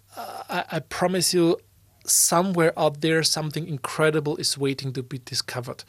I, 0.49 0.77
I 0.77 0.81
promise 0.89 1.37
you, 1.37 1.57
somewhere 2.05 2.77
out 2.77 3.01
there 3.01 3.25
something 3.25 3.67
incredible 3.67 4.39
is 4.39 4.59
waiting 4.59 4.93
to 4.95 5.03
be 5.03 5.19
discovered. 5.19 5.85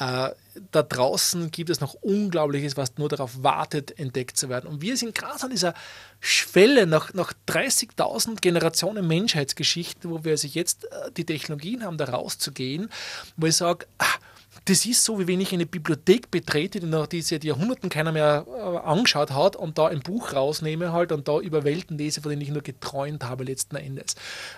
Uh, 0.00 0.30
da 0.70 0.82
draußen 0.82 1.50
gibt 1.50 1.70
es 1.70 1.80
noch 1.80 1.94
Unglaubliches, 1.94 2.76
was 2.76 2.96
nur 2.98 3.08
darauf 3.08 3.42
wartet, 3.42 3.98
entdeckt 3.98 4.36
zu 4.36 4.48
werden. 4.48 4.68
Und 4.68 4.80
wir 4.80 4.96
sind 4.96 5.14
gerade 5.14 5.42
an 5.42 5.50
dieser 5.50 5.74
Schwelle 6.20 6.86
nach, 6.86 7.14
nach 7.14 7.32
30.000 7.48 8.40
Generationen 8.40 9.06
Menschheitsgeschichte, 9.06 10.08
wo 10.08 10.24
wir 10.24 10.32
also 10.32 10.46
jetzt 10.46 10.86
die 11.16 11.24
Technologien 11.24 11.84
haben, 11.84 11.98
da 11.98 12.06
rauszugehen, 12.06 12.90
wo 13.36 13.46
ich 13.46 13.56
sage, 13.56 13.86
ah, 13.98 14.06
das 14.68 14.84
ist 14.84 15.02
so, 15.02 15.18
wie 15.18 15.26
wenn 15.26 15.40
ich 15.40 15.52
eine 15.52 15.64
Bibliothek 15.64 16.30
betrete, 16.30 16.80
die 16.80 16.86
nach 16.86 17.08
seit 17.20 17.42
Jahrhunderten 17.42 17.88
keiner 17.88 18.12
mehr 18.12 18.44
äh, 18.46 18.86
angeschaut 18.86 19.30
hat 19.30 19.56
und 19.56 19.78
da 19.78 19.86
ein 19.86 20.00
Buch 20.00 20.34
rausnehme 20.34 20.92
halt 20.92 21.10
und 21.10 21.26
da 21.26 21.38
über 21.40 21.64
Welten 21.64 21.96
lese, 21.96 22.20
von 22.20 22.30
denen 22.30 22.42
ich 22.42 22.50
nur 22.50 22.60
geträumt 22.60 23.24
habe 23.24 23.44
letzten 23.44 23.76
Endes. 23.76 24.14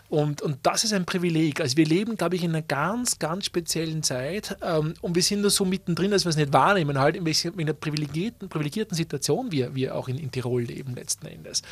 Und, 0.09 0.42
und 0.42 0.59
das 0.64 0.83
ist 0.83 0.92
ein 0.92 1.05
Privileg. 1.05 1.61
Also 1.61 1.77
wir 1.77 1.87
leben, 1.87 2.16
glaube 2.16 2.35
ich, 2.35 2.42
in 2.42 2.51
einer 2.51 2.62
ganz, 2.62 3.20
ganz 3.20 3.44
speziellen 3.44 4.03
Zeit 4.03 4.57
ähm, 4.62 4.94
und 5.01 5.14
wir 5.14 5.23
sind 5.23 5.42
nur 5.42 5.51
so 5.51 5.64
mittendrin, 5.64 6.11
dass 6.11 6.25
wir 6.25 6.31
es 6.31 6.37
nicht 6.37 6.53
wahrnehmen, 6.53 6.99
halt 6.99 7.14
in, 7.14 7.25
welcher, 7.25 7.53
privilegierten, 7.53 8.49
privilegierten 8.49 8.96
Situation 8.96 9.53
wir, 9.53 9.75
wir 9.77 9.94
auch 9.94 10.09
in, 10.09 10.18
in 10.18 10.33
Tirol 10.33 10.62
leben 10.62 10.96
letzten 10.96 11.27
Endes. 11.27 11.62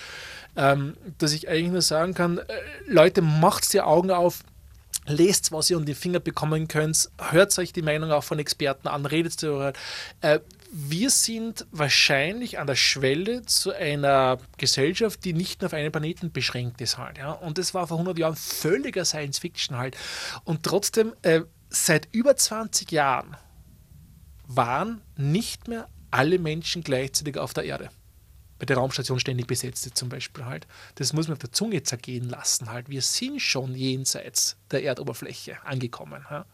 Ähm, 0.56 0.96
dass 1.18 1.32
ich 1.32 1.48
eigentlich 1.48 1.72
nur 1.72 1.82
sagen 1.82 2.14
kann, 2.14 2.38
äh, 2.38 2.42
Leute, 2.86 3.20
macht 3.20 3.72
die 3.72 3.80
Augen 3.80 4.10
auf, 4.10 4.44
lest, 5.08 5.52
was 5.52 5.70
ihr 5.70 5.76
um 5.76 5.84
die 5.84 5.94
Finger 5.94 6.20
bekommen 6.20 6.68
könnt, 6.68 7.10
hört 7.30 7.58
euch 7.58 7.72
die 7.72 7.82
Meinung 7.82 8.12
auch 8.12 8.24
von 8.24 8.38
Experten 8.38 8.88
an, 8.88 9.06
redet 9.06 9.42
darüber. 9.42 9.72
Äh, 10.20 10.40
wir 10.70 11.10
sind 11.10 11.66
wahrscheinlich 11.70 12.58
an 12.58 12.66
der 12.66 12.74
Schwelle 12.74 13.42
zu 13.42 13.72
einer 13.72 14.38
Gesellschaft, 14.58 15.24
die 15.24 15.32
nicht 15.32 15.60
nur 15.60 15.66
auf 15.66 15.74
einen 15.74 15.90
Planeten 15.90 16.30
beschränkt 16.30 16.80
ist 16.80 16.98
halt. 16.98 17.18
Ja? 17.18 17.32
Und 17.32 17.58
das 17.58 17.72
war 17.74 17.86
vor 17.86 17.96
100 17.96 18.18
Jahren 18.18 18.36
völliger 18.36 19.04
Science 19.04 19.38
Fiction 19.38 19.76
halt. 19.78 19.96
Und 20.44 20.62
trotzdem, 20.62 21.14
äh, 21.22 21.40
seit 21.70 22.08
über 22.12 22.36
20 22.36 22.92
Jahren 22.92 23.36
waren 24.46 25.00
nicht 25.16 25.68
mehr 25.68 25.88
alle 26.10 26.38
Menschen 26.38 26.82
gleichzeitig 26.82 27.38
auf 27.38 27.54
der 27.54 27.64
Erde 27.64 27.90
bei 28.58 28.66
der 28.66 28.76
Raumstation 28.76 29.20
ständig 29.20 29.46
besetzt 29.46 29.86
ist 29.86 29.96
zum 29.96 30.08
Beispiel 30.08 30.44
halt. 30.44 30.66
Das 30.96 31.12
muss 31.12 31.28
man 31.28 31.34
auf 31.34 31.38
der 31.38 31.52
Zunge 31.52 31.82
zergehen 31.82 32.28
lassen 32.28 32.70
halt. 32.70 32.88
Wir 32.88 33.02
sind 33.02 33.40
schon 33.40 33.74
jenseits 33.74 34.56
der 34.70 34.82
Erdoberfläche 34.84 35.58
angekommen. 35.64 36.24
Ja. 36.30 36.44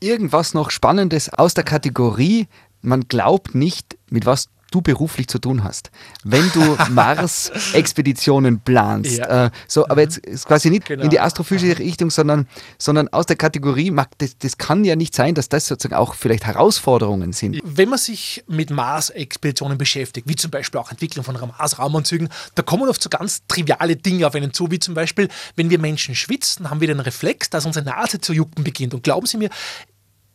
Irgendwas 0.00 0.54
noch 0.54 0.70
Spannendes 0.70 1.28
aus 1.28 1.54
der 1.54 1.64
Kategorie, 1.64 2.48
man 2.80 3.02
glaubt 3.02 3.54
nicht, 3.54 3.96
mit 4.10 4.26
was 4.26 4.48
du 4.74 4.82
beruflich 4.82 5.28
zu 5.28 5.38
tun 5.38 5.64
hast. 5.64 5.90
Wenn 6.24 6.50
du 6.52 6.76
Mars-Expeditionen 6.90 8.60
planst, 8.60 9.18
ja. 9.18 9.46
äh, 9.46 9.50
so, 9.68 9.86
aber 9.88 10.00
jetzt 10.02 10.18
ist 10.18 10.46
quasi 10.46 10.70
nicht 10.70 10.86
genau. 10.86 11.04
in 11.04 11.10
die 11.10 11.20
astrophysische 11.20 11.78
Richtung, 11.78 12.10
sondern, 12.10 12.48
sondern 12.78 13.08
aus 13.08 13.26
der 13.26 13.36
Kategorie, 13.36 13.94
das, 14.18 14.38
das 14.38 14.58
kann 14.58 14.84
ja 14.84 14.96
nicht 14.96 15.14
sein, 15.14 15.34
dass 15.34 15.48
das 15.48 15.66
sozusagen 15.66 15.94
auch 15.94 16.14
vielleicht 16.14 16.44
Herausforderungen 16.44 17.32
sind. 17.32 17.60
Wenn 17.64 17.88
man 17.88 17.98
sich 17.98 18.44
mit 18.48 18.70
Mars-Expeditionen 18.70 19.78
beschäftigt, 19.78 20.28
wie 20.28 20.36
zum 20.36 20.50
Beispiel 20.50 20.80
auch 20.80 20.90
Entwicklung 20.90 21.24
von 21.24 21.34
Mars-Raumanzügen, 21.34 22.28
da 22.54 22.62
kommen 22.62 22.88
oft 22.88 23.02
so 23.02 23.08
ganz 23.08 23.46
triviale 23.46 23.96
Dinge 23.96 24.26
auf 24.26 24.34
einen 24.34 24.52
zu, 24.52 24.70
wie 24.70 24.78
zum 24.78 24.94
Beispiel, 24.94 25.28
wenn 25.56 25.70
wir 25.70 25.78
Menschen 25.78 26.14
schwitzen, 26.14 26.70
haben 26.70 26.80
wir 26.80 26.88
den 26.88 27.00
Reflex, 27.00 27.50
dass 27.50 27.66
unsere 27.66 27.84
Nase 27.84 28.20
zu 28.20 28.32
jucken 28.32 28.64
beginnt. 28.64 28.94
Und 28.94 29.02
glauben 29.02 29.26
Sie 29.26 29.36
mir, 29.36 29.50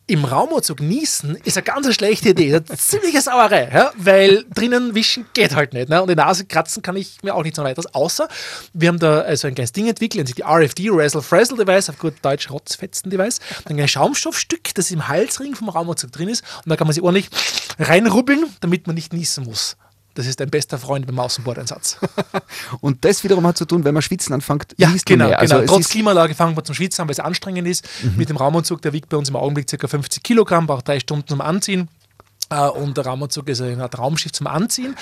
im 0.08 0.24
Raumanzug 0.24 0.80
niesen 0.80 1.36
ist 1.44 1.58
eine 1.58 1.64
ganz 1.64 1.94
schlechte 1.94 2.30
Idee. 2.30 2.54
Eine 2.54 2.64
ziemliche 2.64 3.20
Sauerei, 3.20 3.70
ja? 3.72 3.92
weil 3.96 4.44
drinnen 4.54 4.94
wischen 4.94 5.26
geht 5.34 5.54
halt 5.54 5.74
nicht. 5.74 5.90
Ne? 5.90 6.00
Und 6.00 6.08
die 6.08 6.16
Nase 6.16 6.46
kratzen 6.46 6.82
kann 6.82 6.96
ich 6.96 7.22
mir 7.22 7.34
auch 7.34 7.42
nicht 7.42 7.54
so 7.54 7.62
weiteres. 7.62 7.94
Außer 7.94 8.26
wir 8.72 8.88
haben 8.88 8.98
da 8.98 9.20
also 9.20 9.46
ein 9.46 9.54
kleines 9.54 9.72
Ding 9.72 9.86
entwickelt, 9.86 10.24
nennt 10.24 10.38
die 10.38 10.42
RFD, 10.42 10.88
Razzle 10.90 11.20
Frazzle 11.20 11.58
Device, 11.58 11.90
auf 11.90 11.98
gut 11.98 12.14
Deutsch 12.22 12.50
Rotzfetzen 12.50 13.10
Device. 13.10 13.40
Dann 13.66 13.78
ein 13.78 13.86
Schaumstoffstück, 13.86 14.74
das 14.74 14.90
im 14.90 15.08
Halsring 15.08 15.54
vom 15.54 15.68
Raumanzug 15.68 16.10
drin 16.10 16.30
ist. 16.30 16.42
Und 16.64 16.70
da 16.70 16.76
kann 16.76 16.86
man 16.86 16.94
sich 16.94 17.02
ordentlich 17.02 17.28
reinrubbeln, 17.78 18.46
damit 18.60 18.86
man 18.86 18.94
nicht 18.94 19.12
niesen 19.12 19.44
muss. 19.44 19.76
Das 20.18 20.26
ist 20.26 20.40
dein 20.40 20.50
bester 20.50 20.78
Freund 20.78 21.06
beim 21.06 21.16
Außenbordeinsatz. 21.20 21.98
und 22.80 23.04
das 23.04 23.22
wiederum 23.22 23.46
hat 23.46 23.56
zu 23.56 23.66
tun, 23.66 23.84
wenn 23.84 23.94
man 23.94 24.02
schwitzen 24.02 24.34
anfängt, 24.34 24.74
ja, 24.76 24.92
genau, 25.04 25.30
also 25.30 25.58
genau. 25.60 25.66
Trotz 25.68 25.90
Klimaanlage 25.90 26.34
fangen 26.34 26.56
wir 26.56 26.64
zum 26.64 26.74
Schwitzen 26.74 27.02
an, 27.02 27.08
weil 27.08 27.12
es 27.12 27.20
anstrengend 27.20 27.68
ist. 27.68 27.86
Mhm. 28.02 28.16
Mit 28.16 28.28
dem 28.28 28.36
Raumanzug, 28.36 28.82
der 28.82 28.92
wiegt 28.92 29.10
bei 29.10 29.16
uns 29.16 29.28
im 29.28 29.36
Augenblick 29.36 29.68
ca. 29.68 29.86
50 29.86 30.24
Kilogramm, 30.24 30.66
braucht 30.66 30.88
drei 30.88 30.98
Stunden 30.98 31.28
zum 31.28 31.40
Anziehen. 31.40 31.88
Uh, 32.52 32.68
und 32.70 32.96
der 32.96 33.06
Raumanzug 33.06 33.48
ist 33.48 33.60
ein 33.60 33.80
Raumschiff 33.80 34.32
zum 34.32 34.48
Anziehen. 34.48 34.96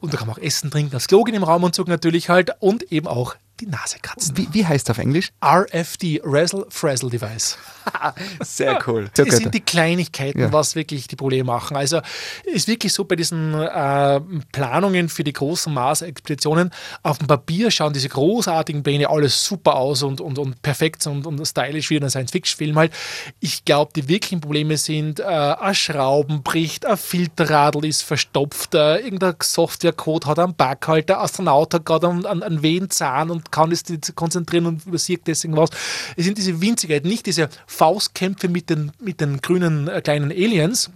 Und 0.00 0.14
da 0.14 0.16
kann 0.16 0.26
man 0.26 0.36
auch 0.36 0.42
essen, 0.42 0.70
trinken, 0.70 0.92
das 0.92 1.06
Klo 1.06 1.26
im 1.26 1.42
Raumanzug 1.42 1.86
natürlich 1.88 2.30
halt 2.30 2.52
und 2.60 2.90
eben 2.90 3.08
auch 3.08 3.34
die 3.62 3.70
Nase 3.70 3.98
kratzen. 4.00 4.36
Wie, 4.36 4.48
wie 4.52 4.66
heißt 4.66 4.88
das 4.88 4.96
auf 4.96 5.02
Englisch? 5.02 5.30
RFD, 5.44 6.20
Razzle 6.24 6.66
Frazzle 6.68 7.10
Device. 7.10 7.56
Sehr 8.40 8.78
cool. 8.86 9.08
Das 9.14 9.36
sind 9.36 9.54
die 9.54 9.60
Kleinigkeiten, 9.60 10.40
ja. 10.40 10.52
was 10.52 10.74
wirklich 10.74 11.06
die 11.06 11.16
Probleme 11.16 11.44
machen. 11.44 11.76
Also 11.76 12.00
ist 12.44 12.68
wirklich 12.68 12.92
so 12.92 13.04
bei 13.04 13.16
diesen 13.16 13.54
äh, 13.54 14.20
Planungen 14.52 15.08
für 15.08 15.24
die 15.24 15.32
großen 15.32 15.72
Mars-Expeditionen, 15.72 16.70
auf 17.02 17.18
dem 17.18 17.26
Papier 17.26 17.70
schauen 17.70 17.92
diese 17.92 18.08
großartigen 18.08 18.82
Pläne 18.82 19.08
alles 19.08 19.44
super 19.44 19.76
aus 19.76 20.02
und, 20.02 20.20
und, 20.20 20.38
und 20.38 20.60
perfekt 20.62 21.06
und, 21.06 21.26
und 21.26 21.44
stylisch 21.46 21.90
wie 21.90 21.96
in 21.96 22.02
einem 22.02 22.10
Science-Fiction-Film 22.10 22.76
halt. 22.76 22.92
Ich 23.40 23.64
glaube, 23.64 23.92
die 23.94 24.08
wirklichen 24.08 24.40
Probleme 24.40 24.76
sind, 24.76 25.20
äh, 25.20 25.24
ein 25.24 25.74
Schrauben 25.74 26.42
bricht, 26.42 26.84
ein 26.86 26.96
Filterradl 26.96 27.84
ist 27.84 28.02
verstopft, 28.02 28.74
äh, 28.74 28.98
irgendein 28.98 29.36
Softwarecode 29.40 30.26
hat 30.26 30.38
einen 30.38 30.54
Bug 30.54 30.88
halt, 30.88 31.08
der 31.08 31.20
Astronaut 31.20 31.74
hat 31.74 31.86
gerade 31.86 32.08
einen, 32.08 32.26
einen, 32.26 32.42
einen 32.42 32.62
Wehenzahn 32.62 33.30
und 33.30 33.51
kann 33.52 33.70
es 33.70 33.88
nicht 33.88 34.16
konzentrieren 34.16 34.66
und 34.66 34.84
übersieht 34.86 35.22
deswegen 35.26 35.56
was. 35.56 35.70
Es 36.16 36.24
sind 36.24 36.36
diese 36.38 36.60
Winzigkeit, 36.60 37.04
nicht 37.04 37.26
diese 37.26 37.48
Faustkämpfe 37.66 38.48
mit 38.48 38.68
den, 38.68 38.90
mit 38.98 39.20
den 39.20 39.40
grünen 39.40 39.86
äh, 39.86 40.00
kleinen 40.00 40.32
Aliens, 40.32 40.90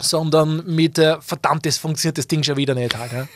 sondern 0.00 0.64
mit 0.66 0.98
äh, 0.98 1.20
verdammt, 1.20 1.66
das 1.66 1.76
funktioniert 1.78 2.18
das 2.18 2.28
Ding 2.28 2.42
schon 2.42 2.56
wieder 2.56 2.74
nicht. 2.74 2.96
Halt, 2.96 3.12
ja. 3.12 3.28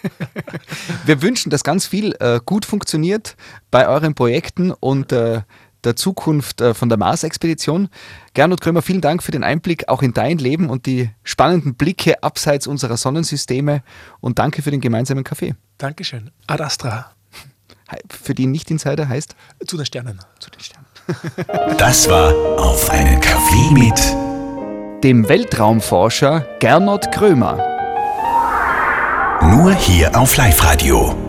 Wir 1.05 1.21
wünschen, 1.23 1.51
dass 1.51 1.65
ganz 1.65 1.87
viel 1.87 2.15
äh, 2.21 2.41
gut 2.45 2.65
funktioniert 2.65 3.37
bei 3.71 3.87
euren 3.89 4.15
Projekten 4.15 4.71
und 4.71 5.13
äh, 5.13 5.43
der 5.85 5.97
Zukunft 5.97 6.61
äh, 6.61 6.75
von 6.75 6.89
der 6.89 6.99
Mars-Expedition. 6.99 7.89
Gernot 8.35 8.61
Krömer, 8.61 8.83
vielen 8.83 9.01
Dank 9.01 9.23
für 9.23 9.33
den 9.33 9.43
Einblick 9.43 9.89
auch 9.89 10.03
in 10.03 10.15
dein 10.15 10.39
Leben 10.39 10.71
und 10.71 10.87
die 10.87 11.11
spannenden 11.25 11.75
Blicke 11.75 12.23
abseits 12.23 12.67
unserer 12.67 12.97
Sonnensysteme 12.97 13.83
und 14.21 14.39
danke 14.39 14.63
für 14.63 14.71
den 14.71 14.81
gemeinsamen 14.81 15.25
Kaffee. 15.25 15.57
Dankeschön. 15.79 16.31
Ad 16.47 16.63
Astra 16.63 17.13
für 18.11 18.35
die 18.35 18.47
Nicht-Insider 18.47 19.09
heißt? 19.09 19.35
Zu 19.67 19.77
den 19.77 19.87
Sternen. 19.87 20.19
Zu 20.39 20.51
den 20.51 20.61
Sternen. 20.61 20.87
das 21.79 22.09
war 22.09 22.33
Auf 22.59 22.91
einen 22.91 23.21
Kaffee 23.21 23.71
mit 23.73 25.03
dem 25.05 25.29
Weltraumforscher 25.29 26.47
Gernot 26.61 27.11
Krömer. 27.11 27.59
Nur 29.43 29.75
hier 29.75 30.17
auf 30.17 30.37
Live-Radio. 30.37 31.22